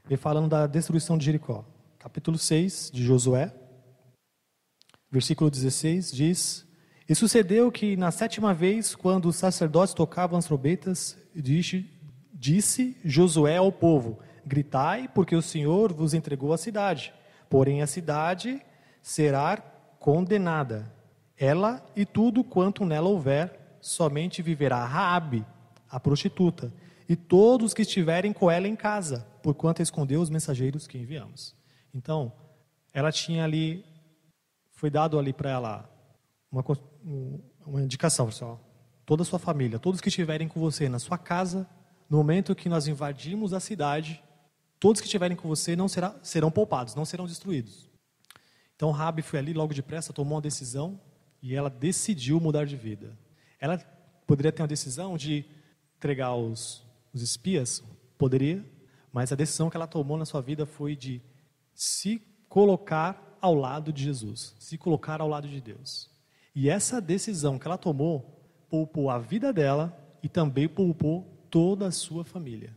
ele 0.05 0.15
falando 0.15 0.47
da 0.47 0.65
destruição 0.67 1.17
de 1.17 1.25
Jericó. 1.25 1.65
Capítulo 1.99 2.37
6 2.37 2.91
de 2.93 3.03
Josué, 3.03 3.53
versículo 5.11 5.51
16 5.51 6.13
diz: 6.13 6.65
E 7.09 7.13
sucedeu 7.13 7.69
que 7.69 7.97
na 7.97 8.09
sétima 8.09 8.53
vez, 8.53 8.95
quando 8.95 9.25
os 9.25 9.35
sacerdotes 9.35 9.93
tocavam 9.93 10.39
as 10.39 10.45
trombetas, 10.45 11.17
disse, 11.35 11.89
disse 12.33 12.95
Josué 13.03 13.57
ao 13.57 13.71
povo: 13.71 14.19
Gritai, 14.45 15.07
porque 15.07 15.35
o 15.35 15.41
Senhor 15.41 15.93
vos 15.93 16.13
entregou 16.13 16.53
a 16.53 16.57
cidade. 16.57 17.13
Porém, 17.49 17.81
a 17.81 17.87
cidade 17.87 18.61
será 19.01 19.57
condenada, 19.99 20.91
ela 21.37 21.83
e 21.95 22.05
tudo 22.05 22.43
quanto 22.43 22.85
nela 22.85 23.09
houver, 23.09 23.77
somente 23.81 24.41
viverá 24.41 24.85
Raabe, 24.85 25.45
a 25.89 25.99
prostituta, 25.99 26.71
e 27.07 27.15
todos 27.15 27.73
que 27.73 27.81
estiverem 27.81 28.31
com 28.31 28.51
ela 28.51 28.67
em 28.67 28.75
casa, 28.75 29.25
porquanto 29.41 29.81
escondeu 29.81 30.21
os 30.21 30.29
mensageiros 30.29 30.85
que 30.85 30.97
enviamos. 30.97 31.55
Então, 31.93 32.31
ela 32.93 33.11
tinha 33.11 33.43
ali, 33.43 33.83
foi 34.71 34.89
dado 34.89 35.17
ali 35.17 35.33
para 35.33 35.49
ela 35.49 35.89
uma, 36.51 36.63
uma 37.65 37.81
indicação, 37.81 38.27
pessoal. 38.27 38.59
Toda 39.05 39.23
a 39.23 39.25
sua 39.25 39.39
família, 39.39 39.79
todos 39.79 40.01
que 40.01 40.09
estiverem 40.09 40.47
com 40.47 40.59
você 40.59 40.87
na 40.87 40.99
sua 40.99 41.17
casa, 41.17 41.67
no 42.09 42.17
momento 42.17 42.55
que 42.55 42.69
nós 42.69 42.87
invadimos 42.87 43.53
a 43.53 43.59
cidade, 43.59 44.23
todos 44.79 45.01
que 45.01 45.07
estiverem 45.07 45.35
com 45.35 45.47
você 45.47 45.75
não 45.75 45.87
será, 45.87 46.15
serão 46.23 46.49
poupados, 46.49 46.95
não 46.95 47.05
serão 47.05 47.25
destruídos. 47.25 47.89
Então 48.75 48.91
Rabi 48.91 49.21
foi 49.21 49.39
ali 49.39 49.53
logo 49.53 49.73
depressa, 49.73 50.13
tomou 50.13 50.35
uma 50.35 50.41
decisão 50.41 50.99
e 51.41 51.53
ela 51.53 51.69
decidiu 51.69 52.39
mudar 52.39 52.65
de 52.65 52.77
vida. 52.77 53.17
Ela 53.59 53.77
poderia 54.25 54.51
ter 54.51 54.61
uma 54.61 54.67
decisão 54.67 55.17
de 55.17 55.45
entregar 55.97 56.33
os, 56.35 56.83
os 57.13 57.21
espias? 57.21 57.83
Poderia, 58.17 58.65
mas 59.11 59.31
a 59.31 59.35
decisão 59.35 59.69
que 59.69 59.75
ela 59.75 59.87
tomou 59.87 60.17
na 60.17 60.25
sua 60.25 60.41
vida 60.41 60.65
foi 60.65 60.95
de 60.95 61.21
se 61.73 62.21
colocar 62.47 63.37
ao 63.41 63.53
lado 63.53 63.91
de 63.91 64.03
Jesus, 64.03 64.55
se 64.59 64.77
colocar 64.77 65.21
ao 65.21 65.27
lado 65.27 65.47
de 65.47 65.59
Deus. 65.61 66.09
E 66.55 66.69
essa 66.69 67.01
decisão 67.01 67.57
que 67.57 67.67
ela 67.67 67.77
tomou 67.77 68.37
poupou 68.69 69.09
a 69.09 69.17
vida 69.17 69.51
dela 69.51 69.97
e 70.21 70.29
também 70.29 70.67
poupou 70.67 71.23
toda 71.49 71.87
a 71.87 71.91
sua 71.91 72.23
família. 72.23 72.75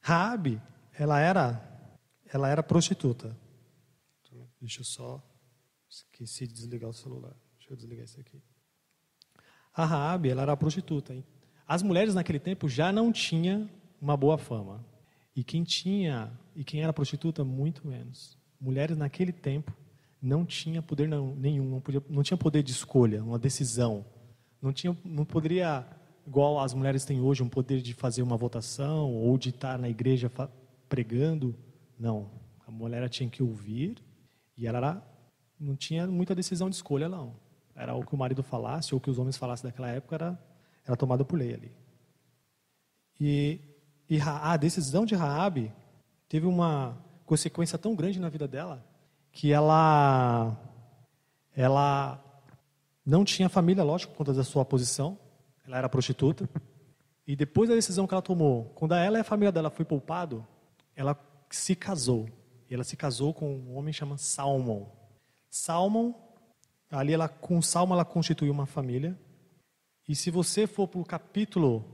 Raabe, 0.00 0.60
ela 0.98 1.20
era 1.20 1.64
ela 2.32 2.48
era 2.48 2.62
prostituta. 2.62 3.34
Deixa 4.60 4.80
eu 4.80 4.84
só 4.84 5.22
esqueci 5.88 6.46
de 6.46 6.52
desligar 6.52 6.90
o 6.90 6.92
celular. 6.92 7.34
Deixa 7.56 7.72
eu 7.72 7.76
desligar 7.76 8.04
isso 8.04 8.20
aqui. 8.20 8.42
A 9.72 9.84
Raabe, 9.84 10.28
ela 10.28 10.42
era 10.42 10.56
prostituta. 10.56 11.14
Hein? 11.14 11.24
As 11.66 11.82
mulheres 11.82 12.14
naquele 12.14 12.38
tempo 12.38 12.68
já 12.68 12.92
não 12.92 13.12
tinham 13.12 13.70
uma 14.00 14.16
boa 14.16 14.36
fama. 14.36 14.84
E 15.34 15.44
quem 15.44 15.62
tinha, 15.62 16.32
e 16.56 16.64
quem 16.64 16.82
era 16.82 16.92
prostituta, 16.92 17.44
muito 17.44 17.86
menos. 17.86 18.36
Mulheres 18.60 18.96
naquele 18.96 19.32
tempo 19.32 19.72
não 20.20 20.44
tinha 20.44 20.82
poder 20.82 21.08
nenhum, 21.08 21.70
não, 21.70 21.80
podia, 21.80 22.02
não 22.08 22.24
tinha 22.24 22.36
poder 22.36 22.62
de 22.62 22.72
escolha, 22.72 23.22
uma 23.22 23.38
decisão. 23.38 24.04
Não, 24.60 24.72
tinha, 24.72 24.96
não 25.04 25.24
poderia, 25.24 25.86
igual 26.26 26.58
as 26.58 26.74
mulheres 26.74 27.04
têm 27.04 27.20
hoje, 27.20 27.40
um 27.44 27.48
poder 27.48 27.80
de 27.80 27.94
fazer 27.94 28.22
uma 28.22 28.36
votação 28.36 29.14
ou 29.14 29.38
de 29.38 29.50
estar 29.50 29.78
na 29.78 29.88
igreja 29.88 30.28
pregando. 30.88 31.54
Não. 31.98 32.30
A 32.66 32.70
mulher 32.70 33.08
tinha 33.08 33.28
que 33.28 33.42
ouvir 33.42 34.02
e 34.56 34.66
ela 34.66 34.78
era, 34.78 35.02
não 35.58 35.76
tinha 35.76 36.06
muita 36.06 36.34
decisão 36.34 36.68
de 36.68 36.76
escolha, 36.76 37.08
não. 37.08 37.36
Era 37.74 37.94
o 37.94 38.04
que 38.04 38.14
o 38.14 38.18
marido 38.18 38.42
falasse 38.42 38.94
ou 38.94 38.98
o 38.98 39.00
que 39.00 39.10
os 39.10 39.18
homens 39.18 39.36
falassem 39.36 39.68
naquela 39.68 39.88
época, 39.88 40.16
era 40.16 40.48
era 40.88 40.96
tomada 40.96 41.22
por 41.24 41.38
lei 41.38 41.52
ali. 41.52 41.72
E, 43.20 43.60
e 44.08 44.18
a 44.20 44.56
decisão 44.56 45.04
de 45.04 45.14
Raabe 45.14 45.70
teve 46.28 46.46
uma 46.46 46.96
consequência 47.26 47.76
tão 47.76 47.94
grande 47.94 48.18
na 48.18 48.30
vida 48.30 48.48
dela 48.48 48.82
que 49.30 49.52
ela 49.52 50.56
ela 51.54 52.24
não 53.04 53.24
tinha 53.24 53.48
família, 53.48 53.84
lógico, 53.84 54.12
por 54.12 54.18
conta 54.18 54.32
da 54.32 54.44
sua 54.44 54.64
posição. 54.64 55.18
Ela 55.66 55.78
era 55.78 55.88
prostituta. 55.88 56.48
E 57.26 57.36
depois 57.36 57.68
da 57.68 57.74
decisão 57.74 58.06
que 58.06 58.14
ela 58.14 58.22
tomou, 58.22 58.72
quando 58.74 58.94
ela 58.94 59.18
e 59.18 59.20
a 59.20 59.24
família 59.24 59.52
dela 59.52 59.68
foi 59.68 59.84
poupado, 59.84 60.46
ela 60.98 61.16
se 61.48 61.76
casou. 61.76 62.28
E 62.68 62.74
ela 62.74 62.82
se 62.82 62.96
casou 62.96 63.32
com 63.32 63.48
um 63.54 63.76
homem 63.76 63.92
chamado 63.92 64.18
Salmon. 64.18 64.84
Salmon, 65.48 66.12
ali 66.90 67.12
ela 67.12 67.28
com 67.28 67.62
Salmon 67.62 67.94
ela 67.94 68.04
constituiu 68.04 68.52
uma 68.52 68.66
família. 68.66 69.16
E 70.08 70.14
se 70.16 70.28
você 70.28 70.66
for 70.66 70.88
para 70.88 71.00
o 71.00 71.04
capítulo, 71.04 71.84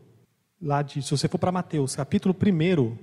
lá 0.61 0.81
de, 0.81 1.03
se 1.03 1.11
você 1.11 1.29
for 1.29 1.39
para 1.39 1.53
Mateus, 1.53 1.95
capítulo 1.95 2.35
1, 2.35 2.99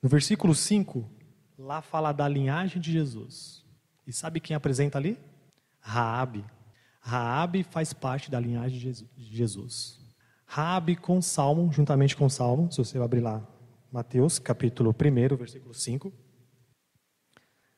no 0.00 0.08
versículo 0.08 0.54
5, 0.54 1.10
lá 1.58 1.82
fala 1.82 2.12
da 2.12 2.28
linhagem 2.28 2.80
de 2.80 2.92
Jesus. 2.92 3.64
E 4.06 4.12
sabe 4.12 4.38
quem 4.38 4.54
apresenta 4.54 4.96
ali? 4.96 5.18
Raabe. 5.80 6.44
Raabe 7.00 7.64
faz 7.64 7.92
parte 7.92 8.30
da 8.30 8.38
linhagem 8.38 8.78
de 8.78 9.36
Jesus. 9.36 9.98
Raabe 10.46 10.94
com 10.94 11.20
Salmo, 11.20 11.72
juntamente 11.72 12.16
com 12.16 12.28
Salmo, 12.28 12.70
se 12.70 12.78
você 12.78 12.98
abrir 12.98 13.20
lá, 13.20 13.44
Mateus, 13.90 14.38
capítulo 14.38 14.90
1, 14.90 15.36
versículo 15.36 15.72
5, 15.72 16.12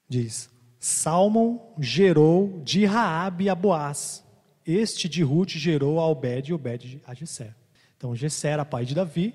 diz: 0.09 0.50
Salmon 0.79 1.75
gerou 1.79 2.61
de 2.62 2.85
Raabe 2.85 3.49
a 3.49 3.55
Boaz, 3.55 4.25
este 4.65 5.09
de 5.09 5.23
Ruth 5.23 5.50
gerou 5.50 6.00
a 6.00 6.07
Obed 6.07 6.50
e 6.50 6.55
Obed 6.55 7.03
a 7.07 7.15
Jessé. 7.15 7.55
Então 7.97 8.15
Jessé 8.15 8.50
era 8.50 8.65
pai 8.65 8.85
de 8.85 8.95
Davi, 8.95 9.35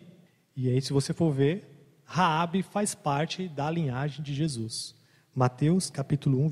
e 0.55 0.69
aí 0.69 0.81
se 0.81 0.93
você 0.93 1.13
for 1.13 1.31
ver, 1.31 2.01
Raabe 2.05 2.63
faz 2.63 2.93
parte 2.93 3.47
da 3.47 3.69
linhagem 3.69 4.23
de 4.23 4.33
Jesus. 4.33 4.95
Mateus 5.33 5.89
capítulo 5.89 6.39
1, 6.45 6.49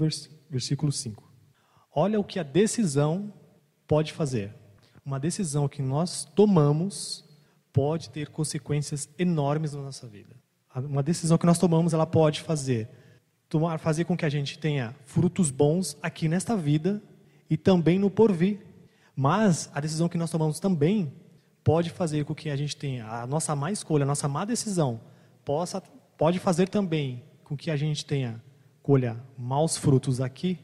versículo 0.49 0.91
5. 0.91 1.31
Olha 1.93 2.19
o 2.19 2.23
que 2.23 2.39
a 2.39 2.43
decisão 2.43 3.33
pode 3.87 4.13
fazer. 4.13 4.53
Uma 5.05 5.19
decisão 5.19 5.67
que 5.67 5.81
nós 5.81 6.25
tomamos 6.25 7.30
pode 7.73 8.09
ter 8.09 8.29
consequências 8.29 9.09
enormes 9.17 9.73
na 9.73 9.81
nossa 9.81 10.07
vida. 10.07 10.35
Uma 10.75 11.03
decisão 11.03 11.37
que 11.37 11.45
nós 11.45 11.59
tomamos, 11.59 11.93
ela 11.93 12.05
pode 12.05 12.41
fazer 12.41 12.89
tomar, 13.49 13.77
fazer 13.79 14.05
com 14.05 14.15
que 14.15 14.25
a 14.25 14.29
gente 14.29 14.57
tenha 14.57 14.95
frutos 15.05 15.51
bons 15.51 15.97
aqui 16.01 16.27
nesta 16.27 16.55
vida 16.55 17.01
e 17.49 17.57
também 17.57 17.99
no 17.99 18.09
porvir. 18.09 18.59
Mas 19.15 19.69
a 19.73 19.81
decisão 19.81 20.07
que 20.07 20.17
nós 20.17 20.31
tomamos 20.31 20.59
também 20.59 21.13
pode 21.63 21.89
fazer 21.89 22.23
com 22.25 22.33
que 22.33 22.49
a 22.49 22.55
gente 22.55 22.75
tenha 22.75 23.05
a 23.05 23.27
nossa 23.27 23.55
má 23.55 23.71
escolha, 23.71 24.03
a 24.03 24.07
nossa 24.07 24.27
má 24.27 24.45
decisão, 24.45 25.01
possa, 25.43 25.81
pode 26.17 26.39
fazer 26.39 26.69
também 26.69 27.23
com 27.43 27.57
que 27.57 27.69
a 27.69 27.75
gente 27.75 28.05
tenha 28.05 28.41
colha 28.81 29.21
maus 29.37 29.77
frutos 29.77 30.21
aqui 30.21 30.57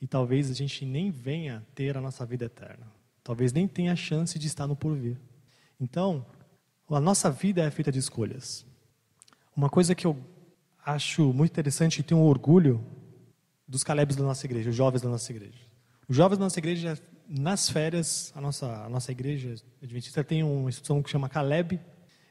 e 0.00 0.06
talvez 0.06 0.50
a 0.50 0.54
gente 0.54 0.86
nem 0.86 1.10
venha 1.10 1.66
ter 1.74 1.96
a 1.96 2.00
nossa 2.00 2.24
vida 2.24 2.44
eterna. 2.44 2.86
Talvez 3.22 3.52
nem 3.52 3.66
tenha 3.66 3.92
a 3.92 3.96
chance 3.96 4.38
de 4.38 4.46
estar 4.46 4.66
no 4.66 4.76
porvir. 4.76 5.18
Então, 5.80 6.24
a 6.96 7.00
nossa 7.00 7.30
vida 7.30 7.62
é 7.62 7.70
feita 7.70 7.92
de 7.92 7.98
escolhas. 7.98 8.64
Uma 9.54 9.68
coisa 9.68 9.94
que 9.94 10.06
eu 10.06 10.16
acho 10.84 11.32
muito 11.32 11.50
interessante 11.50 11.98
e 11.98 12.02
tenho 12.02 12.20
orgulho 12.20 12.84
dos 13.66 13.84
Calebs 13.84 14.16
da 14.16 14.24
nossa 14.24 14.46
igreja, 14.46 14.70
os 14.70 14.76
jovens 14.76 15.02
da 15.02 15.08
nossa 15.08 15.30
igreja. 15.30 15.58
Os 16.08 16.16
jovens 16.16 16.38
da 16.38 16.44
nossa 16.44 16.58
igreja 16.58 16.98
nas 17.28 17.68
férias, 17.68 18.32
a 18.34 18.40
nossa, 18.40 18.84
a 18.84 18.88
nossa 18.88 19.12
igreja 19.12 19.54
adventista 19.82 20.24
tem 20.24 20.42
uma 20.42 20.70
instituição 20.70 21.02
que 21.02 21.10
chama 21.10 21.28
Caleb, 21.28 21.78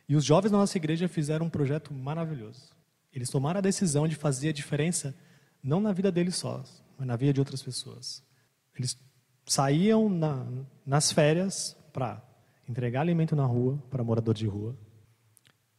e 0.10 0.16
os 0.16 0.26
jovens 0.26 0.52
da 0.52 0.58
nossa 0.58 0.76
igreja 0.78 1.08
fizeram 1.08 1.46
um 1.46 1.50
projeto 1.50 1.94
maravilhoso. 1.94 2.72
Eles 3.14 3.30
tomaram 3.30 3.60
a 3.60 3.62
decisão 3.62 4.08
de 4.08 4.16
fazer 4.16 4.50
a 4.50 4.54
diferença, 4.54 5.14
não 5.62 5.80
na 5.80 5.92
vida 5.92 6.12
deles 6.12 6.36
só, 6.36 6.64
mas 6.98 7.08
na 7.08 7.16
vida 7.16 7.34
de 7.34 7.40
outras 7.40 7.62
pessoas. 7.62 8.24
Eles 8.76 8.98
saíam 9.46 10.10
na, 10.10 10.46
nas 10.86 11.12
férias 11.12 11.78
para 11.94 12.22
entregar 12.68 13.02
alimento 13.02 13.36
na 13.36 13.46
rua 13.46 13.82
para 13.90 14.04
morador 14.04 14.34
de 14.34 14.48
rua, 14.48 14.76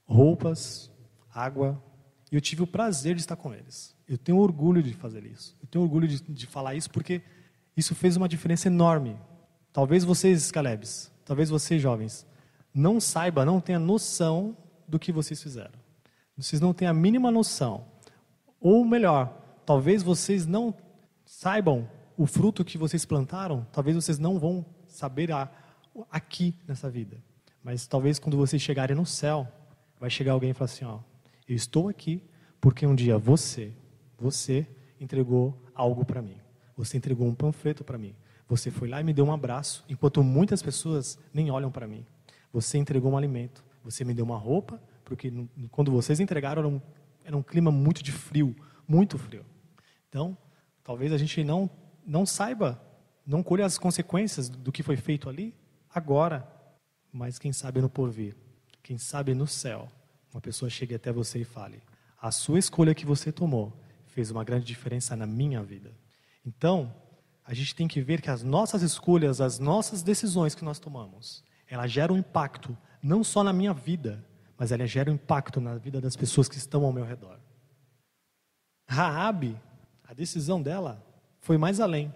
roupas, 0.04 0.90
água, 1.33 1.83
e 2.30 2.35
eu 2.35 2.40
tive 2.40 2.62
o 2.62 2.66
prazer 2.66 3.14
de 3.14 3.21
estar 3.21 3.37
com 3.37 3.54
eles. 3.54 3.97
Eu 4.07 4.18
tenho 4.18 4.38
orgulho 4.38 4.83
de 4.83 4.92
fazer 4.95 5.25
isso. 5.25 5.57
Eu 5.61 5.68
tenho 5.68 5.85
orgulho 5.85 6.07
de, 6.07 6.21
de 6.23 6.47
falar 6.47 6.75
isso 6.75 6.90
porque 6.90 7.23
isso 7.76 7.95
fez 7.95 8.16
uma 8.16 8.28
diferença 8.28 8.68
enorme. 8.68 9.16
Talvez 9.73 10.04
vocês, 10.04 10.50
Calebs, 10.50 11.12
talvez 11.25 11.50
vocês, 11.50 11.80
jovens, 11.80 12.26
não 12.73 13.00
saibam, 13.00 13.45
não 13.45 13.61
tenham 13.61 13.80
noção 13.80 14.57
do 14.87 14.99
que 14.99 15.12
vocês 15.12 15.42
fizeram. 15.42 15.78
Vocês 16.37 16.61
não 16.61 16.73
têm 16.73 16.88
a 16.88 16.95
mínima 16.95 17.30
noção. 17.30 17.85
Ou 18.61 18.85
melhor, 18.85 19.28
talvez 19.64 20.02
vocês 20.02 20.47
não 20.47 20.75
saibam 21.25 21.88
o 22.16 22.26
fruto 22.26 22.64
que 22.64 22.78
vocês 22.78 23.04
plantaram, 23.04 23.66
talvez 23.71 23.95
vocês 23.95 24.18
não 24.18 24.38
vão 24.38 24.64
saber 24.87 25.30
a, 25.30 25.50
aqui 26.11 26.55
nessa 26.67 26.90
vida. 26.90 27.23
Mas 27.62 27.87
talvez 27.87 28.19
quando 28.19 28.37
vocês 28.37 28.61
chegarem 28.62 28.97
no 28.97 29.07
céu, 29.07 29.47
vai 29.99 30.11
chegar 30.11 30.33
alguém 30.33 30.50
e 30.50 30.55
falar 30.55 30.71
assim: 30.71 30.85
ó, 30.85 31.00
eu 31.49 31.55
estou 31.55 31.88
aqui 31.88 32.23
porque 32.61 32.87
um 32.87 32.95
dia 32.95 33.19
você, 33.19 33.73
você 34.19 34.67
entregou 35.00 35.57
algo 35.75 36.05
para 36.05 36.23
mim. 36.23 36.37
Você 36.76 36.97
entregou 36.97 37.26
um 37.26 37.35
panfleto 37.35 37.85
para 37.85 37.99
mim. 37.99 38.14
Você 38.49 38.71
foi 38.71 38.88
lá 38.88 39.00
e 39.00 39.05
me 39.05 39.12
deu 39.12 39.26
um 39.26 39.33
abraço, 39.33 39.85
enquanto 39.88 40.23
muitas 40.23 40.62
pessoas 40.62 41.19
nem 41.35 41.50
olham 41.50 41.71
para 41.71 41.87
mim. 41.87 42.07
Você 42.52 42.78
entregou 42.78 43.12
um 43.12 43.17
alimento. 43.17 43.64
Você 43.85 44.05
me 44.05 44.14
deu 44.14 44.25
uma 44.25 44.38
roupa, 44.38 44.81
porque 45.05 45.33
quando 45.71 45.90
vocês 45.90 46.21
entregaram 46.21 46.61
era 46.61 46.69
um, 46.69 46.81
era 47.25 47.37
um 47.37 47.43
clima 47.43 47.71
muito 47.71 48.02
de 48.02 48.12
frio, 48.12 48.57
muito 48.87 49.19
frio. 49.19 49.45
Então, 50.09 50.37
talvez 50.83 51.12
a 51.12 51.19
gente 51.19 51.45
não 51.45 51.71
não 52.07 52.25
saiba, 52.25 52.81
não 53.26 53.43
colhe 53.43 53.62
as 53.62 53.76
consequências 53.76 54.49
do 54.49 54.73
que 54.73 54.83
foi 54.83 54.97
feito 54.97 55.28
ali 55.28 55.55
agora, 55.92 56.47
mas 57.12 57.38
quem 57.38 57.52
sabe 57.52 57.80
no 57.80 57.88
porvir, 57.88 58.37
quem 58.83 58.99
sabe 58.99 59.35
no 59.35 59.47
céu, 59.47 59.88
uma 60.33 60.40
pessoa 60.40 60.71
chegue 60.71 60.95
até 60.95 61.12
você 61.12 61.40
e 61.40 61.45
fale: 61.45 61.83
a 62.21 62.30
sua 62.30 62.59
escolha 62.59 62.95
que 62.95 63.07
você 63.07 63.33
tomou 63.33 63.73
fez 64.07 64.30
uma 64.30 64.45
grande 64.45 64.64
diferença 64.64 65.16
na 65.16 65.26
minha 65.26 65.62
vida. 65.62 65.92
Então, 66.45 66.95
a 67.45 67.54
gente 67.54 67.75
tem 67.75 67.88
que 67.88 68.00
ver 68.00 68.21
que 68.21 68.30
as 68.30 68.42
nossas 68.42 68.83
escolhas, 68.83 69.40
as 69.40 69.59
nossas 69.59 70.02
decisões 70.02 70.54
que 70.54 70.64
nós 70.64 70.78
tomamos, 70.78 71.45
elas 71.66 71.90
geram 71.90 72.16
impacto 72.16 72.76
não 73.02 73.23
só 73.23 73.42
na 73.42 73.52
minha 73.52 73.73
vida, 73.73 74.25
mas 74.57 74.73
elas 74.73 74.90
geram 74.90 75.12
impacto 75.12 75.61
na 75.61 75.76
vida 75.76 76.00
das 76.00 76.16
pessoas 76.16 76.49
que 76.49 76.57
estão 76.57 76.85
ao 76.85 76.92
meu 76.92 77.04
redor. 77.04 77.38
Raabe, 78.87 79.59
a 80.04 80.12
decisão 80.12 80.61
dela 80.61 81.04
foi 81.40 81.57
mais 81.57 81.80
além. 81.80 82.12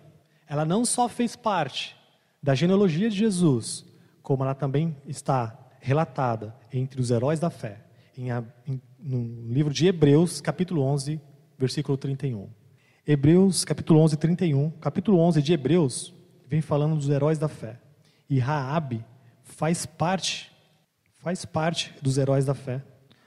Ela 0.47 0.64
não 0.64 0.85
só 0.85 1.09
fez 1.09 1.37
parte 1.37 1.97
da 2.43 2.55
genealogia 2.55 3.09
de 3.09 3.17
Jesus, 3.17 3.85
como 4.23 4.43
ela 4.43 4.55
também 4.55 4.97
está 5.07 5.57
relatada 5.81 6.55
entre 6.73 7.01
os 7.01 7.11
heróis 7.11 7.39
da 7.39 7.51
fé, 7.51 7.85
em, 8.17 8.31
em, 8.67 8.81
no 8.99 9.53
livro 9.53 9.73
de 9.73 9.87
Hebreus, 9.87 10.41
capítulo 10.41 10.83
11, 10.83 11.21
versículo 11.59 11.97
31. 11.97 12.49
Hebreus, 13.07 13.65
capítulo 13.65 14.01
11, 14.01 14.17
31. 14.17 14.71
Capítulo 14.81 15.19
11 15.19 15.43
de 15.43 15.53
Hebreus 15.53 16.15
vem 16.49 16.61
falando 16.61 16.97
dos 16.97 17.09
heróis 17.09 17.39
da 17.39 17.49
fé. 17.49 17.81
E 18.29 18.39
Raabe 18.39 19.05
faz 19.43 19.87
parte, 19.87 20.53
faz 21.19 21.45
parte 21.45 21.95
dos 22.03 22.19
heróis 22.19 22.45
da 22.45 22.55
fé. 22.55 22.83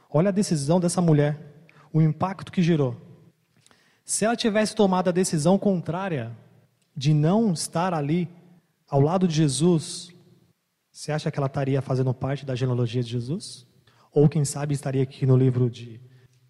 Olha 0.09 0.29
a 0.29 0.31
decisão 0.31 0.79
dessa 0.79 1.01
mulher, 1.01 1.67
o 1.91 2.01
impacto 2.01 2.51
que 2.51 2.61
gerou. 2.61 2.95
Se 4.03 4.23
ela 4.23 4.35
tivesse 4.35 4.75
tomado 4.75 5.09
a 5.09 5.11
decisão 5.11 5.57
contrária 5.57 6.31
de 6.95 7.13
não 7.13 7.51
estar 7.51 7.93
ali 7.93 8.29
ao 8.87 9.01
lado 9.01 9.27
de 9.27 9.35
Jesus, 9.35 10.13
você 10.91 11.11
acha 11.11 11.31
que 11.31 11.39
ela 11.39 11.47
estaria 11.47 11.81
fazendo 11.81 12.13
parte 12.13 12.45
da 12.45 12.55
genealogia 12.55 13.03
de 13.03 13.09
Jesus? 13.09 13.67
Ou 14.11 14.29
quem 14.29 14.45
sabe 14.45 14.73
estaria 14.73 15.03
aqui 15.03 15.25
no 15.25 15.35
livro 15.35 15.69
de 15.69 15.99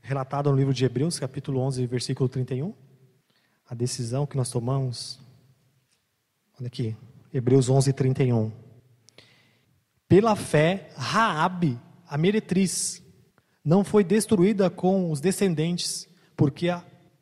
relatado 0.02 0.52
no 0.52 0.56
livro 0.56 0.74
de 0.74 0.86
Hebreus, 0.86 1.18
capítulo 1.18 1.60
11, 1.62 1.88
versículo 1.88 2.30
31? 2.30 2.74
A 3.68 3.74
decisão 3.74 4.26
que 4.28 4.38
nós 4.38 4.52
tomamos. 4.52 5.20
Olha 6.60 6.68
aqui, 6.68 6.96
Hebreus 7.34 7.70
11, 7.70 7.92
31. 7.92 8.52
Pela 10.08 10.36
fé, 10.36 10.92
Raabe, 10.96 11.80
a 12.08 12.18
meretriz, 12.18 13.02
não 13.64 13.84
foi 13.84 14.04
destruída 14.04 14.70
com 14.70 15.10
os 15.10 15.20
descendentes, 15.20 16.08
porque 16.36 16.68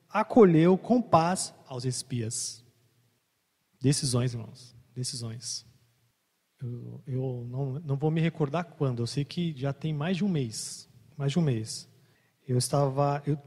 acolheu 0.10 0.78
com 0.78 1.02
paz 1.02 1.54
aos 1.66 1.86
espias. 1.86 2.62
Decisões, 3.82 4.34
irmãos, 4.34 4.73
decisões. 4.96 5.66
Eu, 6.62 7.04
eu 7.06 7.48
não, 7.50 7.74
não 7.80 7.96
vou 7.98 8.10
me 8.10 8.22
recordar 8.22 8.64
quando, 8.64 9.02
eu 9.02 9.08
sei 9.08 9.26
que 9.26 9.54
já 9.58 9.74
tem 9.74 9.94
mais 9.94 10.18
de 10.18 10.24
um 10.24 10.30
mês. 10.30 10.90
Mais 11.18 11.32
de 11.32 11.40
um 11.40 11.42
mês. 11.42 11.90
Eu 12.48 12.58
estava. 12.58 13.22
Eu, 13.26 13.38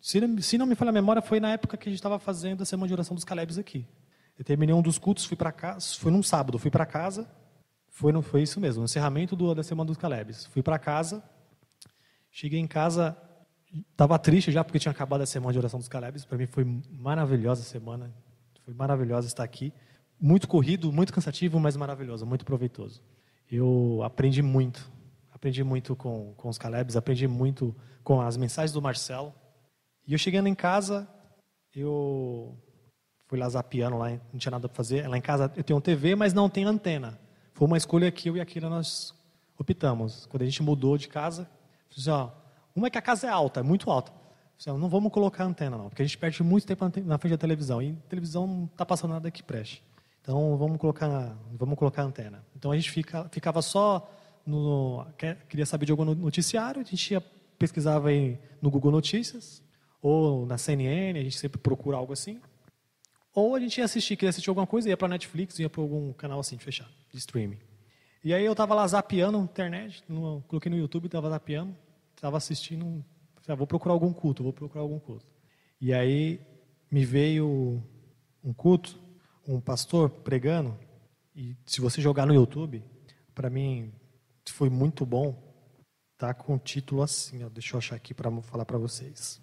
se, 0.00 0.20
se 0.42 0.58
não 0.58 0.66
me 0.66 0.74
falha 0.74 0.90
a 0.90 0.92
memória, 0.92 1.22
foi 1.22 1.40
na 1.40 1.52
época 1.52 1.76
que 1.76 1.88
a 1.88 1.90
gente 1.90 1.98
estava 1.98 2.18
fazendo 2.18 2.62
a 2.62 2.64
semana 2.64 2.86
de 2.86 2.94
oração 2.94 3.14
dos 3.14 3.24
Calebs 3.24 3.58
aqui. 3.58 3.86
Eu 4.38 4.44
terminei 4.44 4.74
um 4.74 4.82
dos 4.82 4.98
cultos, 4.98 5.24
fui 5.24 5.36
para 5.36 5.52
casa, 5.52 5.94
foi 5.96 6.10
num 6.10 6.22
sábado, 6.22 6.58
fui 6.58 6.70
para 6.70 6.84
casa, 6.84 7.28
foi, 7.88 8.12
foi 8.22 8.42
isso 8.42 8.60
mesmo, 8.60 8.80
no 8.80 8.84
encerramento 8.84 9.36
do, 9.36 9.54
da 9.54 9.62
semana 9.62 9.86
dos 9.86 9.96
Calebs. 9.96 10.46
Fui 10.46 10.62
para 10.62 10.78
casa, 10.78 11.22
cheguei 12.30 12.58
em 12.58 12.66
casa, 12.66 13.16
estava 13.92 14.18
triste 14.18 14.50
já 14.50 14.64
porque 14.64 14.78
tinha 14.78 14.92
acabado 14.92 15.20
a 15.20 15.26
semana 15.26 15.52
de 15.52 15.58
oração 15.58 15.78
dos 15.78 15.88
Calebs. 15.88 16.24
Para 16.24 16.36
mim 16.36 16.46
foi 16.46 16.64
maravilhosa 16.90 17.62
a 17.62 17.64
semana, 17.64 18.12
foi 18.64 18.74
maravilhosa 18.74 19.26
estar 19.26 19.44
aqui 19.44 19.72
muito 20.20 20.48
corrido, 20.48 20.92
muito 20.92 21.12
cansativo, 21.12 21.58
mas 21.60 21.76
maravilhoso, 21.76 22.24
muito 22.26 22.44
proveitoso. 22.44 23.02
Eu 23.50 24.00
aprendi 24.02 24.42
muito, 24.42 24.90
aprendi 25.32 25.62
muito 25.62 25.94
com, 25.94 26.32
com 26.36 26.48
os 26.48 26.58
Calebs, 26.58 26.96
aprendi 26.96 27.28
muito 27.28 27.74
com 28.02 28.20
as 28.20 28.36
mensagens 28.36 28.72
do 28.72 28.80
Marcelo. 28.80 29.34
E 30.06 30.12
eu 30.12 30.18
chegando 30.18 30.46
em 30.46 30.54
casa, 30.54 31.08
eu 31.74 32.56
fui 33.26 33.38
lá 33.38 33.48
zapiando, 33.48 33.96
lá, 33.96 34.10
não 34.10 34.38
tinha 34.38 34.50
nada 34.50 34.68
para 34.68 34.76
fazer. 34.76 35.08
Lá 35.08 35.18
em 35.18 35.22
casa 35.22 35.52
eu 35.56 35.64
tenho 35.64 35.80
TV, 35.80 36.14
mas 36.14 36.32
não 36.32 36.48
tem 36.48 36.64
antena. 36.64 37.18
Foi 37.52 37.66
uma 37.66 37.76
escolha 37.76 38.10
que 38.10 38.28
eu 38.28 38.36
e 38.36 38.40
aquilo 38.40 38.68
nós 38.68 39.14
optamos. 39.58 40.26
Quando 40.26 40.42
a 40.42 40.46
gente 40.46 40.62
mudou 40.62 40.98
de 40.98 41.08
casa, 41.08 41.48
assim, 41.96 42.10
ó, 42.10 42.30
uma 42.74 42.88
é 42.88 42.90
que 42.90 42.98
a 42.98 43.02
casa 43.02 43.26
é 43.26 43.30
alta, 43.30 43.60
é 43.60 43.62
muito 43.62 43.90
alta. 43.90 44.12
Assim, 44.58 44.70
ó, 44.70 44.78
não 44.78 44.88
vamos 44.88 45.12
colocar 45.12 45.44
antena 45.44 45.76
não, 45.76 45.88
porque 45.88 46.02
a 46.02 46.04
gente 46.04 46.18
perde 46.18 46.42
muito 46.42 46.66
tempo 46.66 46.84
na 47.04 47.18
frente 47.18 47.32
da 47.32 47.38
televisão. 47.38 47.82
E 47.82 47.90
a 47.90 48.08
televisão 48.08 48.46
não 48.46 48.64
está 48.64 48.84
passando 48.84 49.12
nada 49.12 49.30
que 49.30 49.42
preste. 49.42 49.82
Então 50.24 50.56
vamos 50.56 50.78
colocar, 50.78 51.36
vamos 51.52 51.78
colocar 51.78 52.00
a 52.00 52.06
antena. 52.06 52.42
Então 52.56 52.72
a 52.72 52.76
gente 52.76 52.90
fica, 52.90 53.28
ficava 53.30 53.60
só 53.60 54.10
no, 54.46 55.06
queria 55.50 55.66
saber 55.66 55.84
de 55.84 55.92
algum 55.92 56.02
noticiário, 56.02 56.80
a 56.80 56.84
gente 56.84 57.12
ia, 57.12 57.20
pesquisava 57.58 58.08
aí 58.08 58.38
no 58.60 58.70
Google 58.70 58.90
Notícias 58.90 59.62
ou 60.00 60.46
na 60.46 60.56
CNN, 60.56 61.18
a 61.18 61.22
gente 61.22 61.36
sempre 61.36 61.60
procura 61.60 61.98
algo 61.98 62.14
assim. 62.14 62.40
Ou 63.34 63.54
a 63.54 63.60
gente 63.60 63.76
ia 63.76 63.84
assistir, 63.84 64.16
queria 64.16 64.30
assistir 64.30 64.48
alguma 64.48 64.66
coisa, 64.66 64.88
ia 64.88 64.96
para 64.96 65.08
Netflix, 65.08 65.58
ia 65.58 65.68
para 65.68 65.82
algum 65.82 66.10
canal 66.14 66.40
assim 66.40 66.56
fechado, 66.56 66.90
de 67.12 67.18
streaming. 67.18 67.58
E 68.22 68.32
aí 68.32 68.46
eu 68.46 68.52
estava 68.52 68.74
lá 68.74 68.86
zapeando 68.86 69.38
internet, 69.38 70.02
no, 70.08 70.42
coloquei 70.48 70.70
no 70.70 70.78
YouTube, 70.78 71.04
estava 71.04 71.28
zapeando, 71.28 71.76
estava 72.16 72.38
assistindo, 72.38 73.04
ah, 73.46 73.54
vou 73.54 73.66
procurar 73.66 73.92
algum 73.92 74.10
culto, 74.10 74.42
vou 74.42 74.54
procurar 74.54 74.80
algum 74.80 74.98
culto. 74.98 75.26
E 75.78 75.92
aí 75.92 76.40
me 76.90 77.04
veio 77.04 77.82
um 78.42 78.54
culto 78.54 79.03
um 79.46 79.60
pastor 79.60 80.08
pregando, 80.08 80.78
e 81.34 81.56
se 81.66 81.80
você 81.80 82.00
jogar 82.00 82.26
no 82.26 82.34
YouTube, 82.34 82.82
para 83.34 83.50
mim 83.50 83.92
foi 84.46 84.70
muito 84.70 85.04
bom, 85.04 85.42
tá 86.16 86.32
com 86.32 86.54
o 86.54 86.58
título 86.58 87.02
assim, 87.02 87.42
ó, 87.44 87.48
deixa 87.48 87.74
eu 87.74 87.78
achar 87.78 87.96
aqui 87.96 88.14
para 88.14 88.30
falar 88.42 88.64
para 88.64 88.78
vocês. 88.78 89.40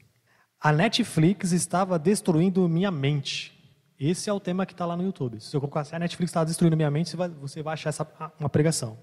A 0.59 0.71
Netflix 0.71 1.51
estava 1.51 1.97
destruindo 1.97 2.67
minha 2.69 2.91
mente. 2.91 3.57
Esse 3.99 4.29
é 4.29 4.33
o 4.33 4.39
tema 4.39 4.65
que 4.65 4.73
está 4.73 4.85
lá 4.85 4.95
no 4.95 5.03
YouTube. 5.03 5.39
Se 5.39 5.55
eu 5.55 5.59
colocar 5.59 5.81
assim, 5.81 5.95
a 5.95 5.99
Netflix 5.99 6.29
estava 6.29 6.45
destruindo 6.45 6.77
minha 6.77 6.89
mente, 6.89 7.09
você 7.09 7.17
vai, 7.17 7.29
você 7.29 7.63
vai 7.63 7.73
achar 7.73 7.89
essa, 7.89 8.33
uma 8.39 8.49
pregação. 8.49 8.97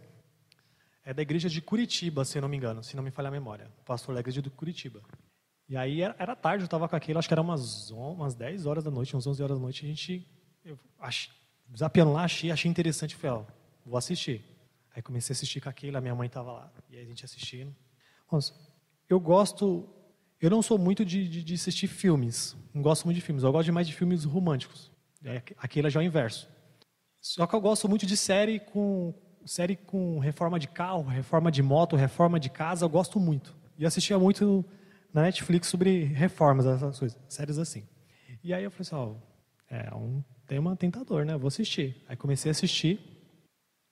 É 1.04 1.12
da 1.12 1.22
igreja 1.22 1.48
de 1.48 1.60
Curitiba, 1.60 2.24
se 2.24 2.40
não 2.40 2.48
me 2.48 2.56
engano, 2.56 2.82
se 2.82 2.96
não 2.96 3.02
me 3.02 3.10
falha 3.10 3.28
a 3.28 3.30
memória. 3.30 3.70
O 3.80 3.84
pastor 3.84 4.14
da 4.14 4.22
de 4.22 4.50
Curitiba. 4.50 5.00
E 5.68 5.76
aí 5.76 6.00
era, 6.00 6.16
era 6.18 6.34
tarde, 6.34 6.62
eu 6.62 6.66
estava 6.66 6.88
com 6.88 6.96
aquilo, 6.96 7.18
acho 7.18 7.28
que 7.28 7.34
era 7.34 7.42
umas, 7.42 7.90
umas 7.90 8.34
10 8.34 8.66
horas 8.66 8.84
da 8.84 8.90
noite, 8.90 9.14
umas 9.14 9.26
11 9.26 9.42
horas 9.42 9.56
da 9.56 9.62
noite, 9.62 9.84
a 9.84 9.88
gente 9.88 10.26
eu 10.68 10.78
achei, 10.98 11.32
zapiando 11.76 12.12
lá, 12.12 12.24
achei, 12.24 12.50
achei 12.50 12.70
interessante, 12.70 13.16
falei, 13.16 13.38
ó, 13.38 13.44
vou 13.84 13.96
assistir. 13.96 14.44
Aí 14.94 15.00
comecei 15.00 15.32
a 15.32 15.34
assistir 15.34 15.60
com 15.60 15.68
aquele, 15.68 15.96
a 15.96 16.00
minha 16.00 16.14
mãe 16.14 16.26
estava 16.26 16.52
lá, 16.52 16.72
e 16.90 16.96
aí 16.96 17.02
a 17.02 17.06
gente 17.06 17.24
assistindo. 17.24 17.74
Nossa, 18.30 18.52
eu 19.08 19.18
gosto, 19.18 19.88
eu 20.40 20.50
não 20.50 20.60
sou 20.60 20.78
muito 20.78 21.04
de, 21.04 21.26
de, 21.28 21.42
de, 21.42 21.54
assistir 21.54 21.86
filmes, 21.86 22.54
não 22.74 22.82
gosto 22.82 23.04
muito 23.04 23.16
de 23.16 23.22
filmes, 23.22 23.44
eu 23.44 23.52
gosto 23.52 23.72
mais 23.72 23.86
de 23.86 23.94
filmes 23.94 24.24
românticos. 24.24 24.90
Aquele 25.56 25.88
já 25.90 26.00
é 26.00 26.04
o 26.04 26.06
inverso. 26.06 26.48
Só 27.20 27.46
que 27.46 27.54
eu 27.54 27.60
gosto 27.60 27.88
muito 27.88 28.06
de 28.06 28.16
série 28.16 28.60
com 28.60 29.14
série 29.46 29.76
com 29.76 30.18
reforma 30.18 30.58
de 30.58 30.68
carro, 30.68 31.02
reforma 31.02 31.50
de 31.50 31.62
moto, 31.62 31.96
reforma 31.96 32.38
de 32.38 32.50
casa, 32.50 32.84
eu 32.84 32.88
gosto 32.88 33.18
muito. 33.18 33.56
E 33.78 33.86
assistia 33.86 34.18
muito 34.18 34.62
na 35.12 35.22
Netflix 35.22 35.68
sobre 35.68 36.04
reformas, 36.04 36.66
essas 36.66 36.98
coisas, 36.98 37.18
séries 37.28 37.58
assim. 37.58 37.88
E 38.44 38.52
aí 38.52 38.62
eu 38.62 38.70
falei 38.70 38.82
assim, 38.82 38.94
ó, 38.94 39.14
é 39.70 39.94
um 39.94 40.22
tema 40.48 40.74
tentador, 40.74 41.26
né? 41.26 41.36
Vou 41.36 41.48
assistir. 41.48 42.02
Aí 42.08 42.16
comecei 42.16 42.50
a 42.50 42.52
assistir. 42.52 42.98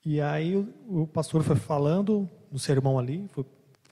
E 0.05 0.21
aí 0.21 0.57
o, 0.57 1.03
o 1.03 1.07
pastor 1.07 1.43
foi 1.45 1.55
falando 1.55 2.29
no 2.51 2.59
sermão 2.59 2.99
ali, 2.99 3.29
foi, 3.29 3.45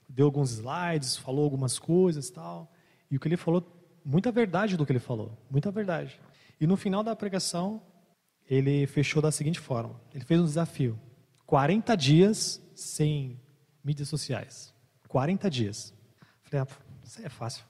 deu 0.09 0.25
alguns 0.25 0.51
slides, 0.51 1.15
falou 1.15 1.43
algumas 1.43 1.77
coisas 1.77 2.29
tal. 2.29 2.71
E 3.09 3.15
o 3.15 3.19
que 3.19 3.27
ele 3.27 3.37
falou, 3.37 3.63
muita 4.03 4.31
verdade 4.31 4.75
do 4.75 4.85
que 4.85 4.91
ele 4.91 4.99
falou, 4.99 5.37
muita 5.49 5.69
verdade. 5.71 6.19
E 6.59 6.65
no 6.65 6.75
final 6.75 7.03
da 7.03 7.15
pregação, 7.15 7.81
ele 8.49 8.87
fechou 8.87 9.21
da 9.21 9.31
seguinte 9.31 9.59
forma: 9.59 10.01
ele 10.13 10.25
fez 10.25 10.41
um 10.41 10.45
desafio. 10.45 10.99
40 11.45 11.95
dias 11.95 12.61
sem 12.73 13.39
mídias 13.83 14.09
sociais. 14.09 14.73
40 15.07 15.49
dias. 15.51 15.93
Falei, 16.41 16.65
ah, 16.67 16.67
isso 17.03 17.21
é 17.23 17.29
fácil. 17.29 17.63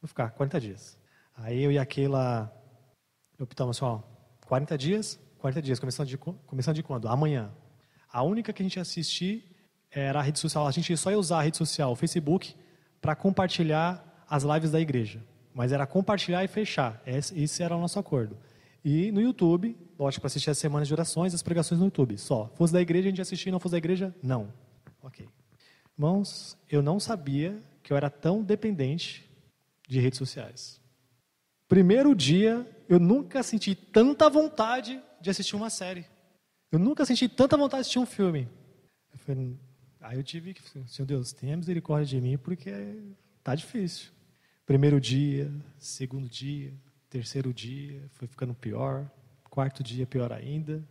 Vou 0.00 0.08
ficar 0.08 0.30
40 0.30 0.60
dias. 0.60 0.98
Aí 1.34 1.62
eu 1.62 1.72
e 1.72 1.78
aquela 1.78 2.52
optamos 3.40 3.76
assim, 3.76 3.84
ó, 3.84 4.11
40 4.52 4.76
dias, 4.76 5.18
40 5.38 5.62
dias, 5.62 5.80
começando 5.80 6.06
de, 6.06 6.18
começando 6.18 6.74
de 6.74 6.82
quando? 6.82 7.08
Amanhã. 7.08 7.50
A 8.12 8.22
única 8.22 8.52
que 8.52 8.62
a 8.62 8.66
gente 8.66 8.76
ia 8.76 8.82
assistir 8.82 9.50
era 9.90 10.18
a 10.18 10.22
rede 10.22 10.38
social. 10.38 10.66
A 10.66 10.70
gente 10.70 10.94
só 10.94 11.10
ia 11.10 11.18
usar 11.18 11.38
a 11.38 11.42
rede 11.42 11.56
social, 11.56 11.90
o 11.92 11.96
Facebook, 11.96 12.54
para 13.00 13.16
compartilhar 13.16 14.26
as 14.28 14.42
lives 14.42 14.70
da 14.70 14.78
igreja. 14.78 15.24
Mas 15.54 15.72
era 15.72 15.86
compartilhar 15.86 16.44
e 16.44 16.48
fechar. 16.48 17.00
Esse, 17.06 17.42
esse 17.42 17.62
era 17.62 17.74
o 17.74 17.80
nosso 17.80 17.98
acordo. 17.98 18.36
E 18.84 19.10
no 19.10 19.22
YouTube, 19.22 19.74
lógico, 19.98 20.20
para 20.20 20.26
assistir 20.26 20.50
as 20.50 20.58
semanas 20.58 20.86
de 20.86 20.92
orações, 20.92 21.32
as 21.32 21.42
pregações 21.42 21.78
no 21.78 21.86
YouTube, 21.86 22.18
só. 22.18 22.52
Fosse 22.54 22.74
da 22.74 22.82
igreja, 22.82 23.08
a 23.08 23.10
gente 23.10 23.22
assistia, 23.22 23.50
não 23.50 23.58
fosse 23.58 23.72
da 23.72 23.78
igreja, 23.78 24.14
não. 24.22 24.52
Ok. 25.02 25.26
Irmãos, 25.96 26.58
eu 26.68 26.82
não 26.82 27.00
sabia 27.00 27.58
que 27.82 27.90
eu 27.90 27.96
era 27.96 28.10
tão 28.10 28.42
dependente 28.42 29.26
de 29.88 29.98
redes 29.98 30.18
sociais. 30.18 30.78
Primeiro 31.66 32.14
dia, 32.14 32.68
eu 32.92 33.00
nunca 33.00 33.42
senti 33.42 33.74
tanta 33.74 34.28
vontade 34.28 35.02
de 35.18 35.30
assistir 35.30 35.56
uma 35.56 35.70
série. 35.70 36.04
Eu 36.70 36.78
nunca 36.78 37.06
senti 37.06 37.26
tanta 37.26 37.56
vontade 37.56 37.78
de 37.78 37.80
assistir 37.82 37.98
um 37.98 38.04
filme. 38.04 38.46
Eu 39.10 39.18
falei, 39.18 39.58
aí 39.98 40.18
eu 40.18 40.22
tive 40.22 40.52
que, 40.52 40.62
Senhor 40.86 41.06
Deus, 41.06 41.32
tenha 41.32 41.56
misericórdia 41.56 42.04
de 42.06 42.20
mim, 42.20 42.36
porque 42.36 42.70
tá 43.42 43.54
difícil. 43.54 44.12
Primeiro 44.66 45.00
dia, 45.00 45.50
segundo 45.78 46.28
dia, 46.28 46.74
terceiro 47.08 47.50
dia, 47.54 48.10
foi 48.10 48.28
ficando 48.28 48.52
pior. 48.52 49.10
Quarto 49.48 49.82
dia, 49.82 50.06
pior 50.06 50.30
ainda. 50.30 50.86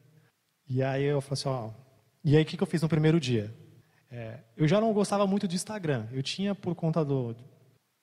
E 0.67 0.81
aí 0.81 1.03
eu 1.03 1.21
falei 1.21 1.33
assim, 1.33 1.49
ó, 1.49 1.69
e 2.23 2.35
aí 2.35 2.41
o 2.41 2.45
que, 2.47 2.57
que 2.57 2.63
eu 2.63 2.67
fiz 2.67 2.81
no 2.81 2.89
primeiro 2.89 3.19
dia? 3.19 3.53
É, 4.09 4.39
eu 4.57 4.67
já 4.67 4.81
não 4.81 4.91
gostava 4.91 5.27
muito 5.27 5.47
de 5.47 5.55
Instagram. 5.55 6.07
Eu 6.11 6.23
tinha 6.23 6.55
por 6.55 6.73
conta 6.73 7.05
do, 7.05 7.35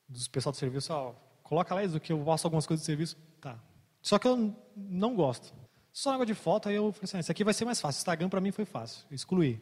dos 0.08 0.28
pessoal 0.28 0.52
do 0.52 0.56
serviço, 0.56 0.92
ó, 0.92 1.14
coloca 1.42 1.74
lá 1.74 1.82
isso 1.82 1.98
que 1.98 2.12
eu 2.12 2.24
faço 2.24 2.46
algumas 2.46 2.64
coisas 2.64 2.84
do 2.84 2.86
serviço, 2.86 3.16
tá. 3.40 3.58
Só 4.00 4.18
que 4.18 4.26
eu 4.26 4.54
não 4.76 5.14
gosto. 5.14 5.52
Só 5.92 6.12
água 6.12 6.26
de 6.26 6.34
foto, 6.34 6.68
aí 6.68 6.76
eu 6.76 6.92
falei 6.92 7.04
assim, 7.04 7.16
ah, 7.16 7.20
isso 7.20 7.32
aqui 7.32 7.42
vai 7.42 7.54
ser 7.54 7.64
mais 7.64 7.80
fácil. 7.80 7.98
Instagram 7.98 8.28
para 8.28 8.40
mim 8.40 8.52
foi 8.52 8.64
fácil, 8.64 9.04
excluí. 9.10 9.60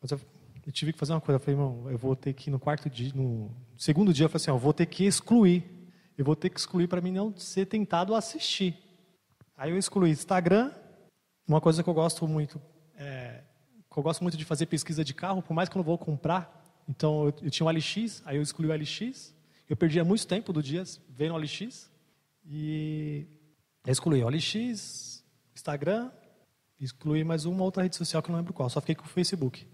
Mas 0.00 0.10
eu, 0.10 0.20
eu, 0.66 0.72
tive 0.72 0.92
que 0.92 0.98
fazer 0.98 1.12
uma 1.12 1.20
coisa, 1.20 1.36
eu 1.36 1.40
falei, 1.40 1.54
irmão, 1.54 1.90
eu 1.90 1.98
vou 1.98 2.14
ter 2.14 2.32
que 2.32 2.50
no 2.50 2.58
quarto 2.58 2.90
dia, 2.90 3.12
no 3.14 3.50
segundo 3.78 4.12
dia, 4.12 4.26
eu 4.26 4.28
falei 4.28 4.42
assim, 4.42 4.50
ó, 4.50 4.54
eu 4.54 4.58
vou 4.58 4.72
ter 4.72 4.86
que 4.86 5.04
excluir. 5.04 5.64
Eu 6.18 6.24
vou 6.24 6.36
ter 6.36 6.50
que 6.50 6.60
excluir 6.60 6.86
para 6.86 7.00
mim 7.00 7.12
não 7.12 7.34
ser 7.36 7.66
tentado 7.66 8.14
assistir. 8.14 8.76
Aí 9.56 9.70
eu 9.70 9.78
excluí 9.78 10.10
Instagram, 10.10 10.70
uma 11.48 11.60
coisa 11.60 11.82
que 11.82 11.88
eu 11.88 11.94
gosto 11.94 12.28
muito 12.28 12.60
é, 13.00 13.40
eu 13.96 14.02
gosto 14.02 14.20
muito 14.20 14.36
de 14.36 14.44
fazer 14.44 14.66
pesquisa 14.66 15.02
de 15.02 15.14
carro, 15.14 15.42
por 15.42 15.54
mais 15.54 15.68
que 15.68 15.76
eu 15.76 15.80
não 15.80 15.84
vou 15.84 15.96
comprar. 15.96 16.82
Então, 16.86 17.24
eu, 17.24 17.34
eu 17.42 17.50
tinha 17.50 17.66
um 17.66 17.70
LX, 17.70 18.22
aí 18.26 18.36
eu 18.36 18.42
excluí 18.42 18.68
o 18.68 18.74
LX. 18.74 19.34
Eu 19.68 19.76
perdia 19.76 20.04
muito 20.04 20.26
tempo 20.26 20.52
do 20.52 20.62
dia 20.62 20.84
vendo 21.08 21.34
o 21.34 21.38
LX. 21.38 21.90
E 22.44 23.26
excluí 23.86 24.22
o 24.22 24.28
LX, 24.28 25.24
Instagram, 25.54 26.10
excluí 26.78 27.24
mais 27.24 27.44
uma 27.44 27.62
outra 27.64 27.82
rede 27.82 27.96
social 27.96 28.22
que 28.22 28.30
eu 28.30 28.32
não 28.32 28.38
lembro 28.38 28.52
qual. 28.52 28.68
Só 28.68 28.80
fiquei 28.80 28.94
com 28.94 29.04
o 29.04 29.08
Facebook. 29.08 29.66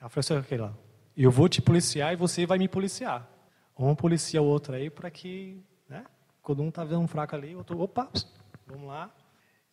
Ela 0.00 0.08
falou 0.08 0.42
assim, 0.42 0.56
lá, 0.56 0.76
eu 1.16 1.30
vou 1.30 1.48
te 1.48 1.60
policiar 1.60 2.12
e 2.12 2.16
você 2.16 2.46
vai 2.46 2.58
me 2.58 2.68
policiar. 2.68 3.28
Um 3.78 3.94
policia 3.94 4.40
o 4.40 4.44
outro 4.44 4.74
aí 4.74 4.90
para 4.90 5.10
que, 5.10 5.64
né, 5.88 6.04
quando 6.40 6.62
um 6.62 6.70
tá 6.70 6.84
vendo 6.84 7.00
um 7.00 7.08
fraco 7.08 7.34
ali, 7.34 7.54
o 7.54 7.58
outro, 7.58 7.80
opa, 7.80 8.10
vamos 8.66 8.86
lá. 8.86 9.12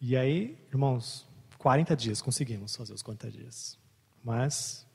E 0.02 0.16
aí, 0.16 0.58
irmãos, 0.70 1.28
40 1.58 1.96
dias, 1.96 2.22
conseguimos 2.22 2.76
fazer 2.76 2.94
os 2.94 3.04
40 3.04 3.30
dias. 3.30 3.78
Mas 4.24 4.88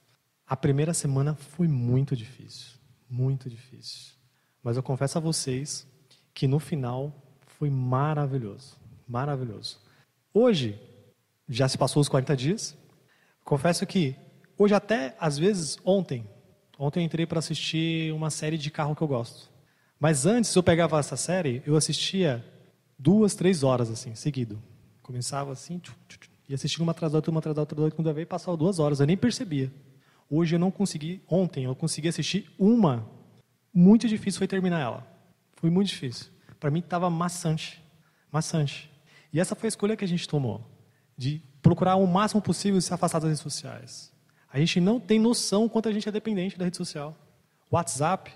a 0.47 0.57
primeira 0.57 0.95
semana 0.95 1.35
foi 1.35 1.69
muito 1.69 2.17
difícil, 2.17 2.79
muito 3.09 3.49
difícil. 3.49 4.15
Mas 4.63 4.77
eu 4.77 4.83
confesso 4.83 5.19
a 5.19 5.21
vocês 5.21 5.87
que 6.33 6.49
no 6.49 6.59
final 6.59 7.34
foi 7.59 7.71
maravilhoso, 7.71 8.77
maravilhoso. 9.09 9.79
Hoje, 10.33 10.79
já 11.49 11.69
se 11.69 11.79
passou 11.79 12.01
os 12.01 12.09
40 12.09 12.37
dias. 12.37 12.77
Confesso 13.45 13.87
que 13.87 14.17
hoje 14.59 14.75
até, 14.75 15.17
às 15.21 15.39
vezes, 15.39 15.79
ontem, 15.85 16.27
ontem 16.79 17.01
eu 17.01 17.05
entrei 17.05 17.27
para 17.27 17.39
assistir 17.39 18.13
uma 18.13 18.31
série 18.31 18.59
de 18.59 18.71
carro 18.71 18.97
que 18.97 19.03
eu 19.03 19.09
gosto. 19.09 19.51
Mas 20.01 20.27
antes 20.27 20.55
eu 20.55 20.63
pegava 20.63 20.99
essa 20.99 21.17
série, 21.17 21.63
eu 21.67 21.77
assistia 21.77 22.45
duas, 22.99 23.35
três 23.35 23.63
horas 23.63 23.91
assim, 23.91 24.15
seguido. 24.15 24.61
Começava 25.03 25.53
assim, 25.53 25.79
tchum, 25.79 25.93
tchum, 26.09 26.19
tchum, 26.19 26.31
e 26.49 26.55
assistindo 26.55 26.83
uma 26.83 26.93
atrás 26.93 27.13
da 27.13 27.19
outra, 27.19 27.31
uma 27.31 27.39
atrás 27.39 27.55
da 27.55 27.63
outra, 27.63 27.77
da 27.77 27.83
outra, 27.83 27.97
quando 27.97 28.09
eu 28.09 28.15
veio, 28.15 28.27
passava 28.27 28.57
duas 28.57 28.79
horas, 28.79 29.01
eu 29.01 29.07
nem 29.07 29.17
percebia. 29.17 29.73
Hoje 30.29 30.55
eu 30.57 30.59
não 30.59 30.71
consegui, 30.71 31.23
ontem 31.29 31.65
eu 31.65 31.75
consegui 31.75 32.09
assistir 32.09 32.51
uma, 32.59 33.09
muito 33.73 34.09
difícil 34.09 34.39
foi 34.39 34.49
terminar 34.49 34.81
ela. 34.81 35.07
Foi 35.57 35.71
muito 35.71 35.89
difícil. 35.89 36.34
Para 36.65 36.71
mim 36.71 36.79
estava 36.79 37.11
maçante, 37.11 37.85
maçante. 38.33 38.91
E 39.31 39.39
essa 39.39 39.55
foi 39.55 39.67
a 39.67 39.69
escolha 39.69 39.99
que 39.99 40.05
a 40.07 40.09
gente 40.09 40.27
tomou, 40.27 40.67
de 41.15 41.43
procurar 41.61 41.97
o 41.97 42.07
máximo 42.07 42.41
possível 42.41 42.81
se 42.81 42.95
afastar 42.95 43.19
das 43.19 43.29
redes 43.29 43.43
sociais. 43.43 44.11
A 44.51 44.59
gente 44.59 44.81
não 44.81 44.99
tem 44.99 45.19
noção 45.19 45.69
quanto 45.69 45.91
a 45.91 45.93
gente 45.93 46.09
é 46.09 46.11
dependente 46.11 46.57
da 46.57 46.65
rede 46.65 46.79
social. 46.79 47.15
WhatsApp, 47.71 48.33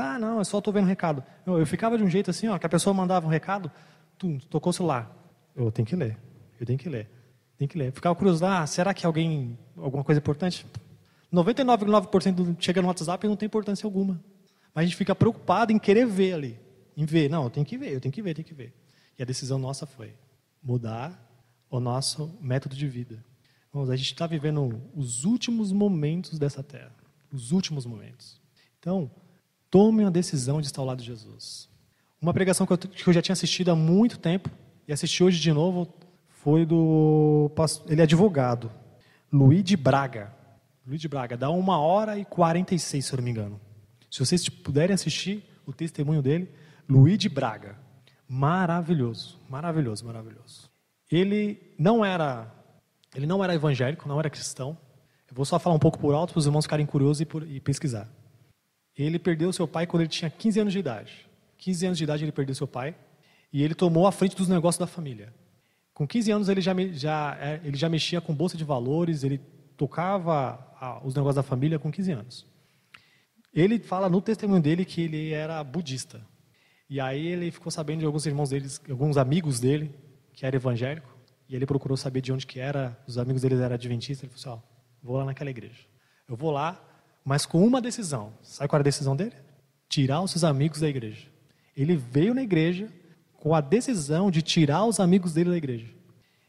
ah, 0.00 0.20
não, 0.20 0.38
eu 0.38 0.44
só 0.44 0.58
estou 0.58 0.72
vendo 0.72 0.86
recado. 0.86 1.20
Eu, 1.44 1.58
eu, 1.58 1.66
ficava 1.66 1.98
de 1.98 2.04
um 2.04 2.08
jeito 2.08 2.30
assim, 2.30 2.46
ó, 2.46 2.56
que 2.58 2.66
a 2.66 2.68
pessoa 2.68 2.94
mandava 2.94 3.26
um 3.26 3.28
recado, 3.28 3.72
tum, 4.16 4.38
tocou 4.38 4.70
o 4.70 4.72
celular. 4.72 5.10
Eu 5.56 5.72
tenho 5.72 5.88
que 5.88 5.96
ler, 5.96 6.16
eu 6.60 6.64
tenho 6.64 6.78
que 6.78 6.88
ler. 6.88 7.10
Tem 7.56 7.66
que 7.66 7.76
ler. 7.76 7.90
Ficava 7.90 8.14
curioso, 8.14 8.46
ah, 8.46 8.64
será 8.68 8.94
que 8.94 9.04
alguém, 9.04 9.58
alguma 9.76 10.04
coisa 10.04 10.20
importante? 10.20 10.64
99,9% 11.34 12.56
chega 12.60 12.80
no 12.80 12.86
WhatsApp 12.86 13.26
e 13.26 13.28
não 13.28 13.34
tem 13.34 13.46
importância 13.46 13.84
alguma. 13.84 14.14
Mas 14.72 14.82
a 14.82 14.86
gente 14.86 14.94
fica 14.94 15.12
preocupado 15.12 15.72
em 15.72 15.78
querer 15.80 16.06
ver 16.06 16.34
ali. 16.34 16.67
Em 16.98 17.04
ver, 17.04 17.30
não, 17.30 17.44
eu 17.44 17.50
tenho 17.50 17.64
que 17.64 17.78
ver, 17.78 17.92
eu 17.92 18.00
tenho 18.00 18.12
que 18.12 18.20
ver, 18.20 18.34
tenho 18.34 18.48
que 18.48 18.52
ver. 18.52 18.74
E 19.16 19.22
a 19.22 19.24
decisão 19.24 19.56
nossa 19.56 19.86
foi 19.86 20.12
mudar 20.60 21.16
o 21.70 21.78
nosso 21.78 22.36
método 22.40 22.74
de 22.74 22.88
vida. 22.88 23.24
Vamos, 23.72 23.88
a 23.88 23.94
gente 23.94 24.12
está 24.12 24.26
vivendo 24.26 24.82
os 24.96 25.24
últimos 25.24 25.70
momentos 25.70 26.40
dessa 26.40 26.60
terra. 26.60 26.92
Os 27.32 27.52
últimos 27.52 27.86
momentos. 27.86 28.40
Então, 28.80 29.08
tome 29.70 30.04
a 30.04 30.10
decisão 30.10 30.60
de 30.60 30.66
estar 30.66 30.82
ao 30.82 30.86
lado 30.86 30.98
de 30.98 31.06
Jesus. 31.06 31.68
Uma 32.20 32.34
pregação 32.34 32.66
que 32.66 32.72
eu, 32.72 32.78
que 32.78 33.08
eu 33.08 33.12
já 33.12 33.22
tinha 33.22 33.34
assistido 33.34 33.70
há 33.70 33.76
muito 33.76 34.18
tempo, 34.18 34.50
e 34.88 34.92
assisti 34.92 35.22
hoje 35.22 35.38
de 35.38 35.52
novo, 35.52 35.94
foi 36.26 36.66
do. 36.66 37.48
Ele 37.86 38.00
é 38.00 38.04
advogado. 38.04 38.72
Luiz 39.32 39.62
de 39.62 39.76
Braga. 39.76 40.34
Luiz 40.84 41.00
de 41.00 41.06
Braga, 41.06 41.36
dá 41.36 41.48
uma 41.48 41.78
hora 41.78 42.18
e 42.18 42.24
46, 42.24 43.06
se 43.06 43.12
eu 43.12 43.18
não 43.18 43.24
me 43.24 43.30
engano. 43.30 43.60
Se 44.10 44.18
vocês 44.18 44.48
puderem 44.48 44.94
assistir 44.94 45.44
o 45.64 45.72
testemunho 45.72 46.20
dele, 46.20 46.50
Luiz 46.88 47.18
de 47.18 47.28
Braga. 47.28 47.76
Maravilhoso, 48.26 49.38
maravilhoso, 49.48 50.06
maravilhoso. 50.06 50.70
Ele 51.10 51.74
não 51.78 52.04
era, 52.04 52.50
ele 53.14 53.26
não 53.26 53.42
era 53.44 53.54
evangélico, 53.54 54.08
não 54.08 54.18
era 54.18 54.30
cristão. 54.30 54.76
Eu 55.28 55.34
vou 55.34 55.44
só 55.44 55.58
falar 55.58 55.76
um 55.76 55.78
pouco 55.78 55.98
por 55.98 56.14
alto 56.14 56.32
para 56.32 56.38
os 56.38 56.46
irmãos 56.46 56.64
ficarem 56.64 56.86
curiosos 56.86 57.20
e, 57.20 57.26
por, 57.26 57.46
e 57.46 57.60
pesquisar. 57.60 58.08
Ele 58.96 59.18
perdeu 59.18 59.52
seu 59.52 59.68
pai 59.68 59.86
quando 59.86 60.02
ele 60.02 60.08
tinha 60.08 60.30
15 60.30 60.60
anos 60.60 60.72
de 60.72 60.78
idade. 60.78 61.28
15 61.58 61.86
anos 61.86 61.98
de 61.98 62.04
idade 62.04 62.24
ele 62.24 62.32
perdeu 62.32 62.54
seu 62.54 62.66
pai 62.66 62.94
e 63.52 63.62
ele 63.62 63.74
tomou 63.74 64.06
a 64.06 64.12
frente 64.12 64.36
dos 64.36 64.48
negócios 64.48 64.78
da 64.78 64.86
família. 64.86 65.32
Com 65.92 66.06
15 66.06 66.30
anos 66.30 66.48
ele 66.48 66.60
já, 66.60 66.74
já, 66.92 67.38
é, 67.40 67.60
ele 67.64 67.76
já 67.76 67.88
mexia 67.88 68.20
com 68.20 68.34
bolsa 68.34 68.56
de 68.56 68.64
valores, 68.64 69.24
ele 69.24 69.38
tocava 69.76 70.58
os 71.04 71.14
negócios 71.14 71.36
da 71.36 71.42
família 71.42 71.78
com 71.78 71.90
15 71.90 72.12
anos. 72.12 72.46
Ele 73.52 73.78
fala 73.78 74.08
no 74.08 74.20
testemunho 74.20 74.62
dele 74.62 74.84
que 74.84 75.02
ele 75.02 75.32
era 75.32 75.62
budista. 75.64 76.20
E 76.88 77.00
aí 77.00 77.26
ele 77.26 77.50
ficou 77.50 77.70
sabendo 77.70 78.00
de 78.00 78.06
alguns 78.06 78.24
irmãos 78.24 78.50
deles, 78.50 78.80
alguns 78.88 79.16
amigos 79.16 79.60
dele, 79.60 79.94
que 80.32 80.46
era 80.46 80.56
evangélico, 80.56 81.08
e 81.48 81.54
ele 81.54 81.66
procurou 81.66 81.96
saber 81.96 82.20
de 82.20 82.32
onde 82.32 82.46
que 82.46 82.60
era, 82.60 82.98
os 83.06 83.18
amigos 83.18 83.42
dele 83.42 83.56
eram 83.56 83.74
adventistas, 83.74 84.24
ele 84.24 84.32
falou 84.32 84.58
assim, 84.58 84.62
ó, 84.62 84.78
vou 85.02 85.16
lá 85.16 85.24
naquela 85.24 85.50
igreja. 85.50 85.80
Eu 86.28 86.36
vou 86.36 86.50
lá, 86.50 86.82
mas 87.24 87.44
com 87.44 87.66
uma 87.66 87.80
decisão. 87.80 88.32
Sabe 88.42 88.68
qual 88.68 88.78
era 88.78 88.82
a 88.82 88.90
decisão 88.90 89.14
dele? 89.14 89.34
Tirar 89.88 90.20
os 90.20 90.30
seus 90.30 90.44
amigos 90.44 90.80
da 90.80 90.88
igreja. 90.88 91.26
Ele 91.76 91.96
veio 91.96 92.34
na 92.34 92.42
igreja, 92.42 92.88
com 93.34 93.54
a 93.54 93.60
decisão 93.60 94.30
de 94.30 94.42
tirar 94.42 94.84
os 94.84 94.98
amigos 94.98 95.32
dele 95.32 95.50
da 95.50 95.56
igreja. 95.56 95.86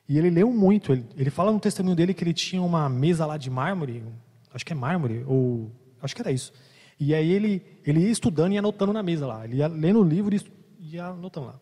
E 0.08 0.18
ele 0.18 0.30
leu 0.30 0.52
muito. 0.52 0.92
Ele, 0.92 1.06
ele 1.16 1.30
fala 1.30 1.52
no 1.52 1.60
testemunho 1.60 1.96
dele 1.96 2.14
que 2.14 2.24
ele 2.24 2.34
tinha 2.34 2.62
uma 2.62 2.90
mesa 2.90 3.26
lá 3.26 3.38
de 3.38 3.50
mármore, 3.50 4.04
acho 4.54 4.66
que 4.66 4.74
é 4.74 4.76
mármore, 4.76 5.24
ou 5.28 5.72
acho 6.02 6.16
que 6.16 6.22
era 6.22 6.32
isso. 6.32 6.52
E 7.00 7.16
aí 7.16 7.32
ele, 7.32 7.66
ele 7.86 8.02
ia 8.02 8.12
estudando 8.12 8.54
e 8.54 8.58
anotando 8.58 8.92
na 8.92 9.02
mesa 9.02 9.26
lá. 9.26 9.46
Ele 9.46 9.58
ia 9.58 9.68
lendo 9.68 10.00
o 10.00 10.04
livro 10.04 10.36
e 10.36 10.96
ia 10.96 11.06
anotando 11.06 11.48
lá. 11.48 11.60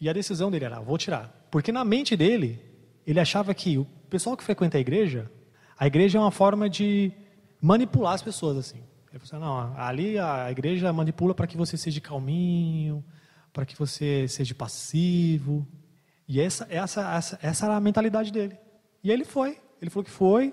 E 0.00 0.08
a 0.08 0.12
decisão 0.12 0.50
dele 0.50 0.64
era: 0.64 0.80
vou 0.80 0.98
tirar. 0.98 1.46
Porque 1.50 1.70
na 1.70 1.84
mente 1.84 2.16
dele, 2.16 2.60
ele 3.06 3.20
achava 3.20 3.54
que 3.54 3.78
o 3.78 3.84
pessoal 4.10 4.36
que 4.36 4.44
frequenta 4.44 4.76
a 4.76 4.80
igreja, 4.80 5.30
a 5.78 5.86
igreja 5.86 6.18
é 6.18 6.20
uma 6.20 6.30
forma 6.30 6.68
de 6.68 7.12
manipular 7.60 8.14
as 8.14 8.22
pessoas 8.22 8.56
assim. 8.56 8.82
Ele 9.10 9.18
falou 9.20 9.22
assim, 9.22 9.74
não, 9.74 9.80
ali 9.80 10.18
a 10.18 10.50
igreja 10.50 10.92
manipula 10.92 11.34
para 11.34 11.46
que 11.46 11.56
você 11.56 11.76
seja 11.76 12.00
calminho, 12.00 13.02
para 13.52 13.64
que 13.64 13.76
você 13.76 14.28
seja 14.28 14.54
passivo. 14.54 15.66
E 16.26 16.40
essa, 16.40 16.66
essa, 16.68 17.16
essa, 17.16 17.38
essa 17.40 17.66
era 17.66 17.76
a 17.76 17.80
mentalidade 17.80 18.30
dele. 18.30 18.56
E 19.02 19.10
ele 19.10 19.24
foi. 19.24 19.58
Ele 19.80 19.90
falou 19.90 20.04
que 20.04 20.10
foi, 20.10 20.52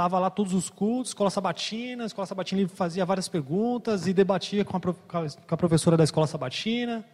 estava 0.00 0.18
lá 0.18 0.30
todos 0.30 0.54
os 0.54 0.70
cultos, 0.70 1.10
escola 1.10 1.28
sabatina, 1.28 2.06
escola 2.06 2.26
sabatina 2.26 2.66
fazia 2.68 3.04
várias 3.04 3.28
perguntas 3.28 4.06
e 4.06 4.14
debatia 4.14 4.64
com 4.64 4.74
a, 4.74 4.80
com 4.80 5.54
a 5.54 5.56
professora 5.58 5.94
da 5.94 6.04
escola 6.04 6.26
sabatina. 6.26 7.04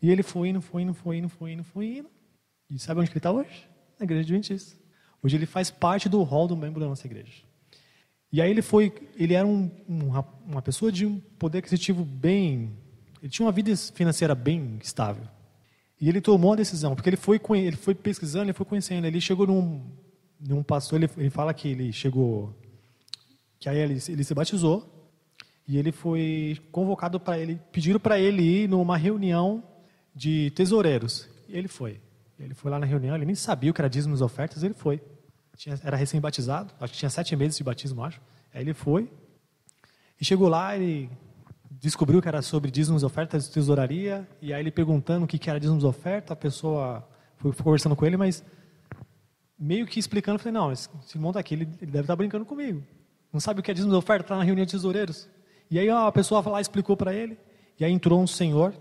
E 0.00 0.10
ele 0.10 0.22
foi 0.22 0.50
indo, 0.50 0.60
foi 0.60 0.82
indo, 0.82 0.94
foi 0.94 1.16
indo, 1.18 1.28
foi 1.28 1.52
indo, 1.52 1.64
foi 1.64 1.86
indo. 1.98 2.10
E 2.70 2.78
sabe 2.78 3.00
onde 3.00 3.10
ele 3.10 3.18
está 3.18 3.32
hoje? 3.32 3.68
Na 3.98 4.04
igreja 4.04 4.22
adventista. 4.22 4.76
Hoje 5.20 5.36
ele 5.36 5.46
faz 5.46 5.72
parte 5.72 6.08
do 6.08 6.22
hall 6.22 6.46
do 6.46 6.56
membro 6.56 6.78
da 6.78 6.86
nossa 6.86 7.04
igreja. 7.04 7.42
E 8.32 8.40
aí 8.40 8.48
ele 8.48 8.62
foi, 8.62 8.92
ele 9.16 9.34
era 9.34 9.46
um, 9.46 9.68
uma 10.46 10.62
pessoa 10.62 10.92
de 10.92 11.04
um 11.04 11.18
poder 11.18 11.58
aquisitivo 11.58 12.04
bem, 12.04 12.76
ele 13.20 13.30
tinha 13.30 13.44
uma 13.44 13.52
vida 13.52 13.74
financeira 13.76 14.36
bem 14.36 14.78
estável. 14.80 15.26
E 16.00 16.08
ele 16.08 16.20
tomou 16.20 16.52
a 16.52 16.56
decisão, 16.56 16.94
porque 16.94 17.08
ele 17.08 17.16
foi, 17.16 17.40
ele 17.54 17.76
foi 17.76 17.94
pesquisando, 17.94 18.44
ele 18.44 18.52
foi 18.52 18.66
conhecendo, 18.66 19.06
ele 19.06 19.20
chegou 19.20 19.46
num, 19.46 19.82
num 20.40 20.62
pastor, 20.62 21.02
ele, 21.02 21.10
ele 21.16 21.30
fala 21.30 21.52
que 21.54 21.68
ele 21.68 21.92
chegou, 21.92 22.54
que 23.58 23.68
aí 23.68 23.78
ele, 23.78 23.98
ele 24.08 24.24
se 24.24 24.34
batizou, 24.34 24.92
e 25.68 25.76
ele 25.78 25.90
foi 25.90 26.58
convocado 26.70 27.18
para 27.18 27.38
ele, 27.38 27.60
pediram 27.72 27.98
para 27.98 28.18
ele 28.18 28.42
ir 28.42 28.68
numa 28.68 28.96
reunião 28.96 29.62
de 30.14 30.50
tesoureiros. 30.52 31.28
E 31.48 31.56
ele 31.56 31.68
foi. 31.68 32.00
Ele 32.38 32.54
foi 32.54 32.70
lá 32.70 32.78
na 32.78 32.86
reunião, 32.86 33.16
ele 33.16 33.24
nem 33.24 33.34
sabia 33.34 33.70
o 33.70 33.74
que 33.74 33.80
era 33.80 33.88
dízimos 33.88 34.20
e 34.20 34.24
ofertas, 34.24 34.62
ele 34.62 34.74
foi. 34.74 35.02
Tinha, 35.56 35.78
era 35.82 35.96
recém-batizado, 35.96 36.72
acho 36.78 36.92
que 36.92 36.98
tinha 36.98 37.10
sete 37.10 37.34
meses 37.34 37.56
de 37.56 37.64
batismo, 37.64 38.04
acho. 38.04 38.20
Aí 38.52 38.60
ele 38.60 38.74
foi. 38.74 39.10
E 40.20 40.24
chegou 40.24 40.48
lá, 40.48 40.76
ele 40.76 41.10
descobriu 41.70 42.20
que 42.22 42.28
era 42.28 42.42
sobre 42.42 42.70
dízimos 42.70 43.02
e 43.02 43.06
ofertas 43.06 43.46
de 43.46 43.54
tesouraria. 43.54 44.28
E 44.40 44.52
aí 44.52 44.60
ele 44.60 44.70
perguntando 44.70 45.24
o 45.24 45.28
que 45.28 45.48
era 45.48 45.58
dízimos 45.58 45.82
e 45.82 45.86
ofertas, 45.86 46.32
a 46.32 46.36
pessoa 46.36 47.08
foi 47.38 47.52
conversando 47.52 47.96
com 47.96 48.06
ele, 48.06 48.16
mas 48.16 48.44
meio 49.58 49.86
que 49.86 49.98
explicando, 49.98 50.38
falei, 50.38 50.52
não, 50.52 50.72
esse 50.72 50.88
irmão 51.14 51.30
está 51.30 51.40
aqui, 51.40 51.54
ele, 51.54 51.64
deve 51.64 52.00
estar 52.00 52.16
brincando 52.16 52.44
comigo. 52.44 52.82
Não 53.32 53.40
sabe 53.40 53.60
o 53.60 53.62
que 53.62 53.70
é 53.70 53.74
dízimos 53.74 53.94
e 53.94 53.98
ofertas, 53.98 54.24
está 54.24 54.36
na 54.36 54.44
reunião 54.44 54.64
de 54.64 54.72
tesoureiros. 54.72 55.28
E 55.70 55.78
aí 55.78 55.88
a 55.88 56.10
pessoa 56.12 56.40
lá 56.48 56.60
explicou 56.60 56.96
para 56.96 57.14
ele. 57.14 57.38
E 57.78 57.84
aí 57.84 57.92
entrou 57.92 58.20
um 58.20 58.26
senhor, 58.26 58.74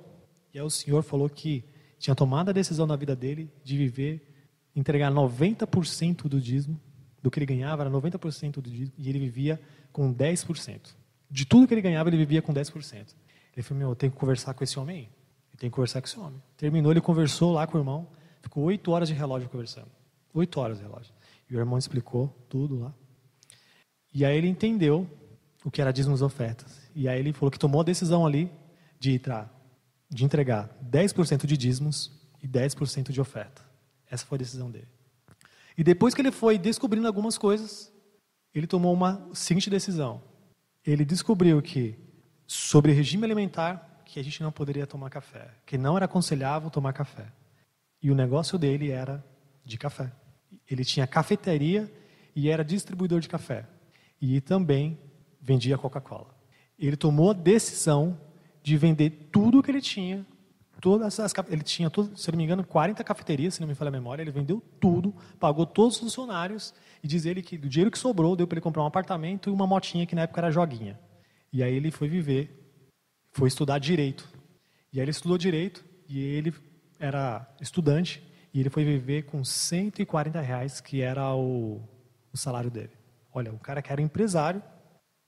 e 0.53 0.59
aí 0.59 0.65
o 0.65 0.69
senhor 0.69 1.03
falou 1.03 1.29
que 1.29 1.63
tinha 1.99 2.15
tomado 2.15 2.49
a 2.49 2.53
decisão 2.53 2.85
na 2.85 2.95
vida 2.95 3.15
dele 3.15 3.51
de 3.63 3.77
viver 3.77 4.35
entregar 4.75 5.11
90% 5.11 6.27
do 6.27 6.39
dízimo, 6.39 6.79
do 7.21 7.31
que 7.31 7.39
ele 7.39 7.45
ganhava 7.45 7.83
era 7.83 7.89
90% 7.89 8.61
do 8.61 8.69
dízimo, 8.69 8.93
e 8.97 9.09
ele 9.09 9.19
vivia 9.19 9.59
com 9.91 10.13
10%. 10.13 10.95
De 11.29 11.45
tudo 11.45 11.67
que 11.67 11.73
ele 11.73 11.81
ganhava, 11.81 12.09
ele 12.09 12.17
vivia 12.17 12.41
com 12.41 12.53
10%. 12.53 13.15
Ele 13.55 13.63
falou, 13.63 13.79
meu, 13.79 13.89
eu 13.89 13.95
tenho 13.95 14.11
que 14.11 14.17
conversar 14.17 14.53
com 14.53 14.63
esse 14.63 14.77
homem 14.77 14.97
aí. 14.97 15.09
Eu 15.53 15.57
tenho 15.57 15.71
que 15.71 15.75
conversar 15.75 16.01
com 16.01 16.07
esse 16.07 16.19
homem. 16.19 16.41
Terminou, 16.57 16.91
ele 16.91 17.01
conversou 17.01 17.53
lá 17.53 17.65
com 17.65 17.77
o 17.77 17.81
irmão, 17.81 18.07
ficou 18.41 18.63
oito 18.65 18.91
horas 18.91 19.07
de 19.07 19.13
relógio 19.13 19.49
conversando. 19.49 19.89
Oito 20.35 20.59
horas 20.59 20.77
de 20.77 20.83
relógio. 20.83 21.13
E 21.49 21.55
o 21.55 21.59
irmão 21.59 21.77
explicou 21.77 22.27
tudo 22.49 22.77
lá. 22.77 22.93
E 24.13 24.25
aí 24.25 24.37
ele 24.37 24.49
entendeu 24.49 25.09
o 25.63 25.71
que 25.71 25.81
era 25.81 25.93
dízimos 25.93 26.21
ofertas. 26.21 26.81
E 26.93 27.07
aí 27.07 27.19
ele 27.19 27.31
falou 27.31 27.49
que 27.49 27.57
tomou 27.57 27.79
a 27.79 27.83
decisão 27.85 28.25
ali 28.25 28.51
de, 28.99 29.13
entrar, 29.13 29.51
de 30.09 30.25
entregar 30.25 30.69
10% 30.83 31.45
de 31.45 31.55
dízimos 31.55 32.11
e 32.43 32.47
10% 32.47 33.11
de 33.11 33.21
oferta. 33.21 33.61
Essa 34.09 34.25
foi 34.25 34.35
a 34.35 34.39
decisão 34.39 34.69
dele. 34.69 34.87
E 35.77 35.83
depois 35.83 36.13
que 36.13 36.21
ele 36.21 36.31
foi 36.31 36.57
descobrindo 36.57 37.07
algumas 37.07 37.37
coisas, 37.37 37.91
ele 38.53 38.67
tomou 38.67 38.93
uma 38.93 39.29
seguinte 39.33 39.69
decisão. 39.69 40.21
Ele 40.85 41.05
descobriu 41.05 41.61
que, 41.61 41.97
sobre 42.45 42.91
regime 42.91 43.23
alimentar, 43.23 44.01
que 44.05 44.19
a 44.19 44.23
gente 44.23 44.43
não 44.43 44.51
poderia 44.51 44.85
tomar 44.85 45.09
café, 45.09 45.49
que 45.65 45.77
não 45.77 45.95
era 45.95 46.05
aconselhável 46.05 46.69
tomar 46.69 46.91
café. 46.91 47.25
E 48.01 48.11
o 48.11 48.15
negócio 48.15 48.57
dele 48.57 48.91
era 48.91 49.23
de 49.63 49.77
café. 49.77 50.11
Ele 50.69 50.83
tinha 50.83 51.05
cafeteria 51.07 51.91
e 52.35 52.49
era 52.49 52.63
distribuidor 52.63 53.19
de 53.19 53.29
café. 53.29 53.65
E 54.21 54.41
também 54.41 54.97
vendia 55.41 55.77
Coca-Cola. 55.77 56.35
Ele 56.77 56.95
tomou 56.95 57.31
a 57.31 57.33
decisão 57.33 58.19
de 58.63 58.77
vender 58.77 59.29
tudo 59.31 59.59
o 59.59 59.63
que 59.63 59.71
ele 59.71 59.81
tinha 59.81 60.25
todas 60.85 61.19
as 61.19 61.33
ele 61.49 61.63
tinha, 61.63 61.91
se 62.15 62.31
não 62.31 62.37
me 62.37 62.43
engano, 62.43 62.63
40 62.63 63.03
cafeterias, 63.03 63.55
se 63.55 63.61
não 63.61 63.67
me 63.67 63.73
falha 63.73 63.89
a 63.89 63.91
memória, 63.91 64.21
ele 64.21 64.29
vendeu 64.29 64.61
tudo, 64.79 65.15
pagou 65.39 65.65
todos 65.65 65.95
os 65.95 65.99
funcionários 65.99 66.75
e 67.03 67.07
diz 67.07 67.25
ele 67.25 67.41
que 67.41 67.57
do 67.57 67.67
dinheiro 67.67 67.89
que 67.89 67.97
sobrou 67.97 68.35
deu 68.35 68.45
para 68.45 68.57
ele 68.57 68.61
comprar 68.61 68.83
um 68.83 68.85
apartamento 68.85 69.49
e 69.49 69.51
uma 69.51 69.65
motinha 69.65 70.05
que 70.05 70.13
na 70.13 70.21
época 70.21 70.41
era 70.41 70.51
joguinha. 70.51 70.99
E 71.51 71.63
aí 71.63 71.73
ele 71.73 71.89
foi 71.89 72.07
viver, 72.07 72.71
foi 73.31 73.47
estudar 73.47 73.79
direito. 73.79 74.29
E 74.93 74.99
aí 74.99 75.05
ele 75.05 75.09
estudou 75.09 75.39
direito 75.39 75.83
e 76.07 76.19
ele 76.19 76.53
era 76.99 77.51
estudante 77.59 78.21
e 78.55 78.61
ele 78.61 78.69
foi 78.69 78.85
viver 78.85 79.23
com 79.23 79.43
140 79.43 80.39
reais, 80.39 80.79
que 80.79 81.01
era 81.01 81.35
o, 81.35 81.81
o 82.31 82.37
salário 82.37 82.71
dele. 82.71 82.91
Olha, 83.33 83.51
o 83.51 83.59
cara 83.59 83.81
que 83.81 83.91
era 83.91 84.01
empresário 84.01 84.63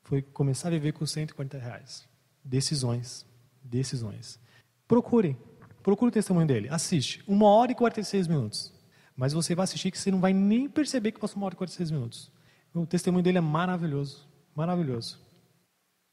foi 0.04 0.22
começar 0.22 0.70
a 0.70 0.72
viver 0.72 0.94
com 0.94 1.06
140 1.06 1.58
reais. 1.58 2.08
Decisões, 2.42 3.26
decisões. 3.62 4.40
Procure. 4.88 5.36
Procure 5.84 6.08
o 6.08 6.14
testemunho 6.14 6.48
dele. 6.48 6.70
Assiste. 6.70 7.22
Uma 7.28 7.50
hora 7.50 7.74
e 7.74 7.76
46 7.76 8.30
minutos. 8.30 8.74
Mas 9.14 9.34
você 9.34 9.54
vai 9.54 9.66
assistir 9.66 9.92
que 9.92 10.00
você 10.00 10.10
não 10.10 10.22
vai 10.22 10.32
nem 10.32 10.70
perceber 10.70 11.12
que 11.12 11.20
passou 11.20 11.36
uma 11.36 11.48
hora 11.48 11.56
e 11.56 11.58
46 11.58 11.92
minutos. 11.92 12.32
O 12.74 12.86
testemunho 12.86 13.26
dele 13.26 13.40
é 13.40 13.42
maravilhoso. 13.42 14.26
Maravilhoso. 14.56 15.20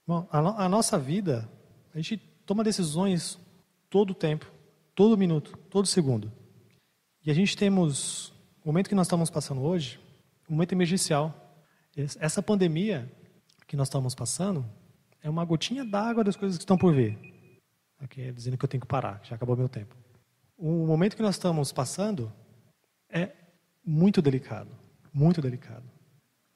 Bom, 0.04 0.26
a, 0.32 0.64
a 0.64 0.68
nossa 0.68 0.98
vida, 0.98 1.48
a 1.94 1.96
gente 1.96 2.16
toma 2.44 2.64
decisões 2.64 3.38
todo 3.88 4.14
tempo, 4.14 4.50
todo 4.96 5.16
minuto, 5.16 5.56
todo 5.70 5.86
segundo. 5.86 6.42
E 7.24 7.30
a 7.30 7.34
gente 7.34 7.56
temos, 7.56 8.34
o 8.62 8.66
momento 8.66 8.88
que 8.88 8.94
nós 8.94 9.06
estamos 9.06 9.30
passando 9.30 9.62
hoje, 9.62 9.98
um 10.48 10.52
momento 10.52 10.72
emergencial. 10.72 11.34
Essa 11.96 12.42
pandemia 12.42 13.10
que 13.66 13.76
nós 13.76 13.88
estamos 13.88 14.14
passando 14.14 14.62
é 15.22 15.30
uma 15.30 15.42
gotinha 15.42 15.86
d'água 15.86 16.22
das 16.22 16.36
coisas 16.36 16.58
que 16.58 16.64
estão 16.64 16.76
por 16.76 16.94
vir. 16.94 17.18
Aqui 17.98 18.20
é 18.20 18.30
dizendo 18.30 18.58
que 18.58 18.64
eu 18.66 18.68
tenho 18.68 18.82
que 18.82 18.86
parar, 18.86 19.22
já 19.24 19.36
acabou 19.36 19.56
meu 19.56 19.70
tempo. 19.70 19.96
O 20.58 20.86
momento 20.86 21.16
que 21.16 21.22
nós 21.22 21.36
estamos 21.36 21.72
passando 21.72 22.30
é 23.08 23.30
muito 23.82 24.20
delicado, 24.20 24.70
muito 25.10 25.40
delicado. 25.40 25.90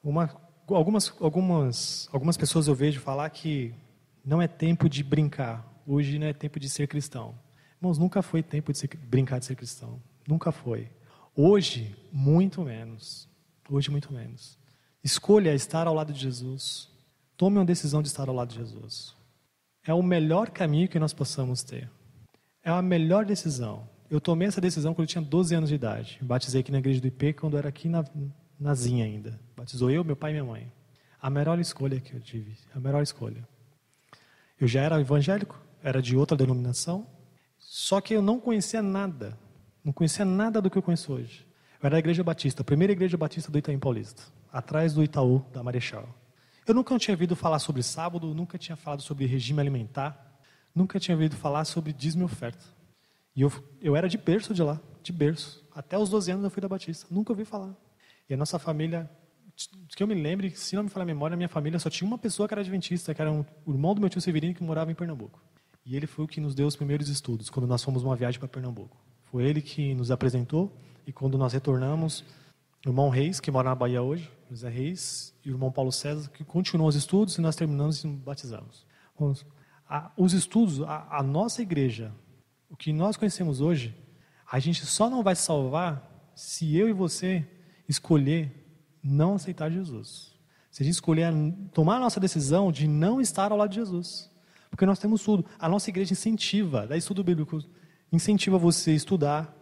Uma, 0.02 0.31
algumas, 0.68 1.14
algumas, 1.18 2.09
algumas 2.12 2.37
pessoas 2.37 2.68
eu 2.68 2.74
vejo 2.74 3.00
falar 3.00 3.31
que 3.31 3.74
não 4.22 4.42
é 4.42 4.46
tempo 4.46 4.87
de 4.87 5.02
brincar, 5.02 5.66
hoje 5.87 6.18
não 6.18 6.26
é 6.26 6.35
tempo 6.35 6.61
de 6.61 6.68
ser 6.68 6.87
cristão. 6.88 7.35
Irmãos, 7.78 7.96
nunca 7.96 8.20
foi 8.20 8.42
tempo 8.42 8.70
de 8.70 8.76
ser, 8.76 8.94
brincar 8.98 9.38
de 9.38 9.46
ser 9.46 9.57
cristão, 9.57 9.98
nunca 10.28 10.52
foi. 10.52 10.88
Hoje, 11.34 11.96
muito 12.12 12.62
menos. 12.62 13.28
Hoje, 13.68 13.90
muito 13.90 14.12
menos. 14.12 14.56
Escolha 15.02 15.54
estar 15.54 15.86
ao 15.88 15.94
lado 15.94 16.12
de 16.12 16.20
Jesus. 16.20 16.88
Tome 17.36 17.56
uma 17.56 17.64
decisão 17.64 18.02
de 18.02 18.08
estar 18.08 18.28
ao 18.28 18.34
lado 18.34 18.50
de 18.50 18.56
Jesus 18.56 19.18
é 19.90 19.94
o 19.94 20.02
melhor 20.02 20.50
caminho 20.50 20.86
que 20.86 20.98
nós 20.98 21.14
possamos 21.14 21.62
ter. 21.62 21.90
É 22.62 22.70
a 22.70 22.82
melhor 22.82 23.24
decisão. 23.24 23.88
Eu 24.10 24.20
tomei 24.20 24.46
essa 24.46 24.60
decisão 24.60 24.92
quando 24.92 25.04
eu 25.04 25.08
tinha 25.08 25.22
12 25.22 25.54
anos 25.54 25.70
de 25.70 25.74
idade. 25.74 26.18
batizei 26.20 26.60
aqui 26.60 26.70
na 26.70 26.78
igreja 26.78 27.00
do 27.00 27.06
IP 27.06 27.32
quando 27.32 27.54
eu 27.54 27.58
era 27.58 27.70
aqui 27.70 27.88
na, 27.88 28.04
na 28.60 28.74
Zinha 28.74 29.06
ainda. 29.06 29.40
Batizou 29.56 29.90
eu, 29.90 30.04
meu 30.04 30.14
pai 30.14 30.32
e 30.32 30.34
minha 30.34 30.44
mãe. 30.44 30.70
A 31.20 31.30
melhor 31.30 31.58
escolha 31.58 32.00
que 32.00 32.12
eu 32.12 32.20
tive. 32.20 32.54
A 32.74 32.78
melhor 32.78 33.02
escolha. 33.02 33.48
Eu 34.60 34.68
já 34.68 34.82
era 34.82 35.00
evangélico, 35.00 35.58
era 35.82 36.02
de 36.02 36.14
outra 36.16 36.36
denominação, 36.36 37.06
só 37.58 38.00
que 38.00 38.12
eu 38.12 38.20
não 38.20 38.38
conhecia 38.38 38.82
nada. 38.82 39.38
Não 39.84 39.92
conhecia 39.92 40.24
nada 40.24 40.60
do 40.60 40.70
que 40.70 40.78
eu 40.78 40.82
conheço 40.82 41.12
hoje. 41.12 41.46
Eu 41.80 41.86
era 41.86 41.90
da 41.90 41.98
igreja 41.98 42.24
batista, 42.24 42.62
a 42.62 42.64
primeira 42.64 42.92
igreja 42.92 43.16
batista 43.16 43.52
do 43.52 43.58
Itaim 43.58 43.78
Paulista, 43.78 44.22
atrás 44.52 44.92
do 44.92 45.02
Itaú, 45.02 45.44
da 45.52 45.62
Marechal. 45.62 46.08
Eu 46.66 46.74
nunca 46.74 46.98
tinha 46.98 47.14
ouvido 47.14 47.34
falar 47.34 47.58
sobre 47.60 47.82
sábado, 47.82 48.34
nunca 48.34 48.58
tinha 48.58 48.76
falado 48.76 49.00
sobre 49.00 49.24
regime 49.26 49.60
alimentar, 49.60 50.38
nunca 50.74 50.98
tinha 51.00 51.14
ouvido 51.14 51.36
falar 51.36 51.64
sobre 51.64 51.92
dízimo 51.92 52.24
e 52.24 52.26
oferta. 52.26 52.64
E 53.34 53.42
eu, 53.42 53.52
eu 53.80 53.94
era 53.94 54.08
de 54.08 54.18
berço 54.18 54.52
de 54.52 54.62
lá, 54.62 54.80
de 55.02 55.12
berço. 55.12 55.64
Até 55.74 55.96
os 55.96 56.10
12 56.10 56.32
anos 56.32 56.44
eu 56.44 56.50
fui 56.50 56.60
da 56.60 56.68
Batista, 56.68 57.06
nunca 57.10 57.32
ouvi 57.32 57.44
falar. 57.44 57.74
E 58.28 58.34
a 58.34 58.36
nossa 58.36 58.58
família, 58.58 59.08
que 59.96 60.02
eu 60.02 60.06
me 60.06 60.14
lembre, 60.14 60.50
se 60.50 60.76
não 60.76 60.82
me 60.82 60.90
falar 60.90 61.04
a 61.04 61.06
memória, 61.06 61.34
a 61.34 61.36
minha 61.36 61.48
família 61.48 61.78
só 61.78 61.88
tinha 61.88 62.06
uma 62.06 62.18
pessoa 62.18 62.46
que 62.46 62.54
era 62.54 62.60
adventista, 62.60 63.14
que 63.14 63.22
era 63.22 63.30
um, 63.30 63.44
o 63.64 63.72
irmão 63.72 63.94
do 63.94 64.00
meu 64.00 64.10
tio 64.10 64.20
Severino, 64.20 64.54
que 64.54 64.62
morava 64.62 64.90
em 64.90 64.94
Pernambuco. 64.94 65.40
E 65.86 65.96
ele 65.96 66.06
foi 66.06 66.24
o 66.24 66.28
que 66.28 66.40
nos 66.40 66.54
deu 66.54 66.66
os 66.66 66.76
primeiros 66.76 67.08
estudos, 67.08 67.48
quando 67.48 67.66
nós 67.66 67.82
fomos 67.82 68.02
uma 68.02 68.14
viagem 68.14 68.38
para 68.38 68.48
Pernambuco. 68.48 69.08
Foi 69.30 69.44
ele 69.44 69.60
que 69.60 69.94
nos 69.94 70.10
apresentou, 70.10 70.72
e 71.06 71.12
quando 71.12 71.36
nós 71.36 71.52
retornamos, 71.52 72.24
o 72.84 72.88
irmão 72.88 73.08
Reis, 73.08 73.40
que 73.40 73.50
mora 73.50 73.68
na 73.68 73.74
Bahia 73.74 74.02
hoje, 74.02 74.30
José 74.50 74.68
Reis, 74.68 75.34
e 75.44 75.50
o 75.50 75.54
irmão 75.54 75.70
Paulo 75.70 75.92
César, 75.92 76.30
que 76.30 76.44
continuam 76.44 76.88
os 76.88 76.96
estudos 76.96 77.36
e 77.36 77.40
nós 77.40 77.56
terminamos 77.56 78.02
e 78.02 78.06
nos 78.06 78.20
batizamos. 78.20 78.86
os 80.16 80.32
estudos, 80.32 80.82
a, 80.82 81.18
a 81.18 81.22
nossa 81.22 81.60
igreja, 81.60 82.12
o 82.70 82.76
que 82.76 82.92
nós 82.92 83.16
conhecemos 83.16 83.60
hoje, 83.60 83.94
A 84.50 84.58
gente 84.58 84.86
só 84.86 85.10
não 85.10 85.22
vai 85.22 85.36
salvar 85.36 86.02
se 86.34 86.74
eu 86.74 86.88
e 86.88 86.92
você 86.92 87.46
escolher 87.86 88.50
não 89.02 89.34
aceitar 89.34 89.70
Jesus. 89.70 90.32
Se 90.70 90.82
a 90.82 90.84
gente 90.84 90.94
escolher 90.94 91.30
tomar 91.72 91.96
a 91.96 92.00
nossa 92.00 92.18
decisão 92.18 92.72
de 92.72 92.88
não 92.88 93.20
estar 93.20 93.52
ao 93.52 93.58
lado 93.58 93.70
de 93.70 93.76
Jesus. 93.76 94.30
Porque 94.70 94.86
nós 94.86 94.98
temos 94.98 95.22
tudo. 95.22 95.44
A 95.58 95.68
nossa 95.68 95.90
igreja 95.90 96.12
incentiva, 96.12 96.86
dá 96.86 96.96
estudo 96.96 97.22
bíblico, 97.22 97.62
incentiva 98.12 98.59
você 98.59 98.90
a 98.90 98.94
estudar. 98.94 99.55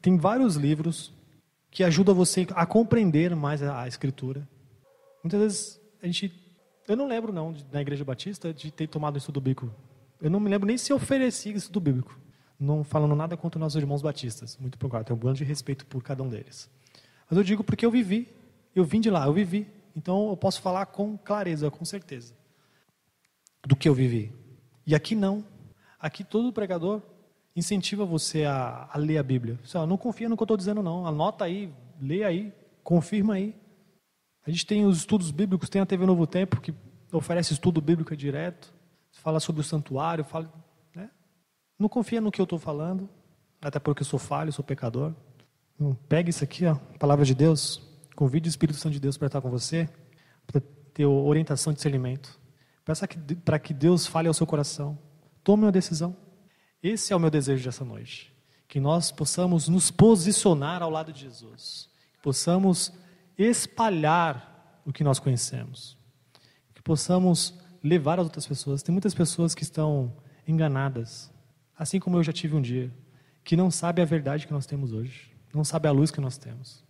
Tem 0.00 0.16
vários 0.16 0.56
livros 0.56 1.12
que 1.70 1.82
ajudam 1.82 2.14
você 2.14 2.46
a 2.54 2.64
compreender 2.64 3.34
mais 3.34 3.62
a 3.62 3.86
Escritura. 3.86 4.46
Muitas 5.22 5.40
vezes 5.40 5.80
a 6.02 6.06
gente. 6.06 6.32
Eu 6.86 6.96
não 6.96 7.08
lembro, 7.08 7.32
não, 7.32 7.54
na 7.72 7.80
Igreja 7.80 8.04
Batista, 8.04 8.52
de 8.52 8.70
ter 8.70 8.86
tomado 8.86 9.14
um 9.14 9.18
estudo 9.18 9.40
bíblico. 9.40 9.74
Eu 10.20 10.30
não 10.30 10.38
me 10.38 10.50
lembro 10.50 10.66
nem 10.66 10.76
se 10.76 10.92
ofereci 10.92 11.52
estudo 11.52 11.80
bíblico. 11.80 12.18
Não 12.60 12.84
falando 12.84 13.14
nada 13.14 13.36
contra 13.36 13.58
os 13.58 13.60
nossos 13.60 13.76
irmãos 13.76 14.02
batistas. 14.02 14.56
Muito 14.58 14.78
por 14.78 14.90
tenho 15.04 15.16
um 15.16 15.20
grande 15.20 15.44
respeito 15.44 15.86
por 15.86 16.02
cada 16.02 16.22
um 16.22 16.28
deles. 16.28 16.70
Mas 17.28 17.36
eu 17.36 17.42
digo 17.42 17.64
porque 17.64 17.84
eu 17.84 17.90
vivi. 17.90 18.28
Eu 18.74 18.84
vim 18.84 19.00
de 19.00 19.10
lá, 19.10 19.26
eu 19.26 19.32
vivi. 19.32 19.66
Então 19.96 20.28
eu 20.28 20.36
posso 20.36 20.60
falar 20.60 20.86
com 20.86 21.16
clareza, 21.16 21.70
com 21.70 21.84
certeza 21.84 22.34
do 23.66 23.74
que 23.74 23.88
eu 23.88 23.94
vivi. 23.94 24.32
E 24.86 24.94
aqui 24.94 25.14
não. 25.14 25.44
Aqui 25.98 26.22
todo 26.22 26.52
pregador 26.52 27.02
incentiva 27.56 28.04
você 28.04 28.44
a, 28.44 28.88
a 28.92 28.98
ler 28.98 29.18
a 29.18 29.22
Bíblia. 29.22 29.58
Você, 29.64 29.78
não 29.86 29.96
confia 29.96 30.28
no 30.28 30.36
que 30.36 30.42
eu 30.42 30.44
estou 30.44 30.56
dizendo, 30.56 30.82
não. 30.82 31.06
Anota 31.06 31.44
aí, 31.44 31.72
lê 32.00 32.24
aí, 32.24 32.52
confirma 32.82 33.34
aí. 33.34 33.54
A 34.46 34.50
gente 34.50 34.66
tem 34.66 34.84
os 34.84 34.98
estudos 34.98 35.30
bíblicos, 35.30 35.68
tem 35.68 35.80
a 35.80 35.86
TV 35.86 36.04
Novo 36.04 36.26
Tempo, 36.26 36.60
que 36.60 36.74
oferece 37.12 37.52
estudo 37.52 37.80
bíblico 37.80 38.16
direto, 38.16 38.72
fala 39.12 39.40
sobre 39.40 39.60
o 39.60 39.64
santuário, 39.64 40.24
fala, 40.24 40.52
né? 40.94 41.08
não 41.78 41.88
confia 41.88 42.20
no 42.20 42.30
que 42.30 42.40
eu 42.40 42.44
estou 42.44 42.58
falando, 42.58 43.08
até 43.62 43.78
porque 43.78 44.02
eu 44.02 44.06
sou 44.06 44.18
falho, 44.18 44.52
sou 44.52 44.64
pecador. 44.64 45.14
Não, 45.78 45.94
pega 45.94 46.28
isso 46.28 46.44
aqui, 46.44 46.66
ó, 46.66 46.72
a 46.72 46.98
palavra 46.98 47.24
de 47.24 47.34
Deus, 47.34 47.80
convide 48.14 48.48
o 48.48 48.50
Espírito 48.50 48.78
Santo 48.78 48.92
de 48.92 49.00
Deus 49.00 49.16
para 49.16 49.26
estar 49.26 49.40
com 49.40 49.50
você, 49.50 49.88
para 50.46 50.60
ter 50.92 51.06
orientação 51.06 51.72
de 51.72 51.76
discernimento. 51.76 52.38
Peça 52.84 53.08
para 53.44 53.58
que 53.58 53.72
Deus 53.72 54.06
fale 54.06 54.28
ao 54.28 54.34
seu 54.34 54.46
coração. 54.46 54.98
Tome 55.42 55.64
uma 55.64 55.72
decisão. 55.72 56.14
Esse 56.84 57.14
é 57.14 57.16
o 57.16 57.18
meu 57.18 57.30
desejo 57.30 57.64
dessa 57.64 57.82
noite. 57.82 58.30
Que 58.68 58.78
nós 58.78 59.10
possamos 59.10 59.68
nos 59.68 59.90
posicionar 59.90 60.82
ao 60.82 60.90
lado 60.90 61.14
de 61.14 61.22
Jesus. 61.22 61.88
Que 62.12 62.20
possamos 62.22 62.92
espalhar 63.38 64.82
o 64.84 64.92
que 64.92 65.02
nós 65.02 65.18
conhecemos. 65.18 65.96
Que 66.74 66.82
possamos 66.82 67.58
levar 67.82 68.20
as 68.20 68.24
outras 68.24 68.46
pessoas. 68.46 68.82
Tem 68.82 68.92
muitas 68.92 69.14
pessoas 69.14 69.54
que 69.54 69.62
estão 69.62 70.14
enganadas, 70.46 71.32
assim 71.74 71.98
como 71.98 72.18
eu 72.18 72.22
já 72.22 72.34
tive 72.34 72.54
um 72.54 72.60
dia, 72.60 72.92
que 73.42 73.56
não 73.56 73.70
sabe 73.70 74.02
a 74.02 74.04
verdade 74.04 74.46
que 74.46 74.52
nós 74.52 74.66
temos 74.66 74.92
hoje, 74.92 75.30
não 75.54 75.64
sabe 75.64 75.88
a 75.88 75.90
luz 75.90 76.10
que 76.10 76.20
nós 76.20 76.36
temos. 76.36 76.84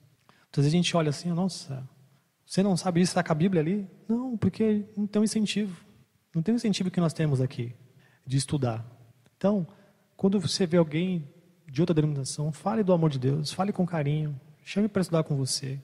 Então, 0.50 0.64
a 0.64 0.68
gente 0.68 0.96
olha 0.96 1.10
assim, 1.10 1.30
nossa, 1.30 1.88
você 2.44 2.64
não 2.64 2.76
sabe 2.76 3.00
isso, 3.00 3.10
está 3.10 3.22
com 3.22 3.30
a 3.30 3.34
Bíblia 3.36 3.62
ali? 3.62 3.88
Não, 4.08 4.36
porque 4.36 4.84
não 4.96 5.06
tem 5.06 5.20
um 5.20 5.24
incentivo. 5.24 5.84
Não 6.34 6.42
tem 6.42 6.52
um 6.52 6.56
incentivo 6.56 6.90
que 6.90 7.00
nós 7.00 7.12
temos 7.12 7.40
aqui 7.40 7.74
de 8.26 8.36
estudar. 8.36 8.84
Então, 9.36 9.66
quando 10.16 10.38
você 10.40 10.66
vê 10.66 10.76
alguém 10.76 11.28
de 11.66 11.80
outra 11.80 11.94
denominação, 11.94 12.52
fale 12.52 12.82
do 12.82 12.92
amor 12.92 13.10
de 13.10 13.18
Deus, 13.18 13.52
fale 13.52 13.72
com 13.72 13.86
carinho, 13.86 14.38
chame 14.64 14.88
para 14.88 15.02
estudar 15.02 15.24
com 15.24 15.36
você. 15.36 15.80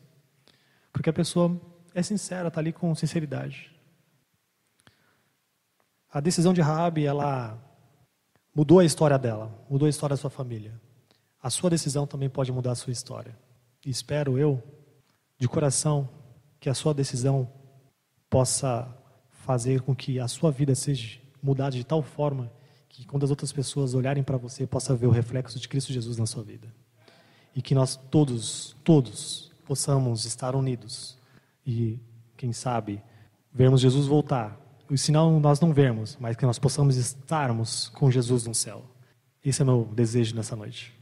Porque 0.92 1.10
a 1.10 1.12
pessoa 1.12 1.60
é 1.94 2.02
sincera, 2.02 2.48
está 2.48 2.60
ali 2.60 2.72
com 2.72 2.94
sinceridade. 2.94 3.70
A 6.12 6.20
decisão 6.20 6.52
de 6.52 6.60
Rabi, 6.60 7.06
ela 7.06 7.58
mudou 8.54 8.80
a 8.80 8.84
história 8.84 9.18
dela, 9.18 9.52
mudou 9.68 9.86
a 9.86 9.90
história 9.90 10.14
da 10.14 10.20
sua 10.20 10.30
família. 10.30 10.80
A 11.42 11.50
sua 11.50 11.70
decisão 11.70 12.06
também 12.06 12.28
pode 12.28 12.52
mudar 12.52 12.72
a 12.72 12.76
sua 12.76 12.92
história. 12.92 13.36
E 13.84 13.90
espero 13.90 14.38
eu, 14.38 14.62
de 15.38 15.48
coração, 15.48 16.08
que 16.58 16.68
a 16.68 16.74
sua 16.74 16.92
decisão 16.92 17.50
possa 18.28 18.88
fazer 19.30 19.80
com 19.80 19.94
que 19.94 20.20
a 20.20 20.28
sua 20.28 20.50
vida 20.50 20.74
seja 20.74 21.18
mudada 21.42 21.76
de 21.76 21.84
tal 21.84 22.02
forma 22.02 22.52
que 22.90 23.06
quando 23.06 23.22
as 23.24 23.30
outras 23.30 23.52
pessoas 23.52 23.94
olharem 23.94 24.22
para 24.22 24.36
você, 24.36 24.66
possa 24.66 24.94
ver 24.94 25.06
o 25.06 25.10
reflexo 25.10 25.58
de 25.58 25.68
Cristo 25.68 25.92
Jesus 25.92 26.18
na 26.18 26.26
sua 26.26 26.42
vida. 26.42 26.68
E 27.54 27.62
que 27.62 27.74
nós 27.74 27.96
todos, 28.10 28.76
todos, 28.84 29.50
possamos 29.64 30.24
estar 30.24 30.54
unidos 30.54 31.16
e, 31.64 31.98
quem 32.36 32.52
sabe, 32.52 33.00
vermos 33.52 33.80
Jesus 33.80 34.06
voltar. 34.06 34.58
O 34.90 34.98
sinal 34.98 35.30
nós 35.38 35.60
não 35.60 35.72
vemos, 35.72 36.18
mas 36.20 36.36
que 36.36 36.44
nós 36.44 36.58
possamos 36.58 36.96
estarmos 36.96 37.88
com 37.90 38.10
Jesus 38.10 38.44
no 38.46 38.54
céu. 38.54 38.84
Esse 39.44 39.62
é 39.62 39.64
meu 39.64 39.88
desejo 39.94 40.34
nessa 40.34 40.56
noite. 40.56 40.99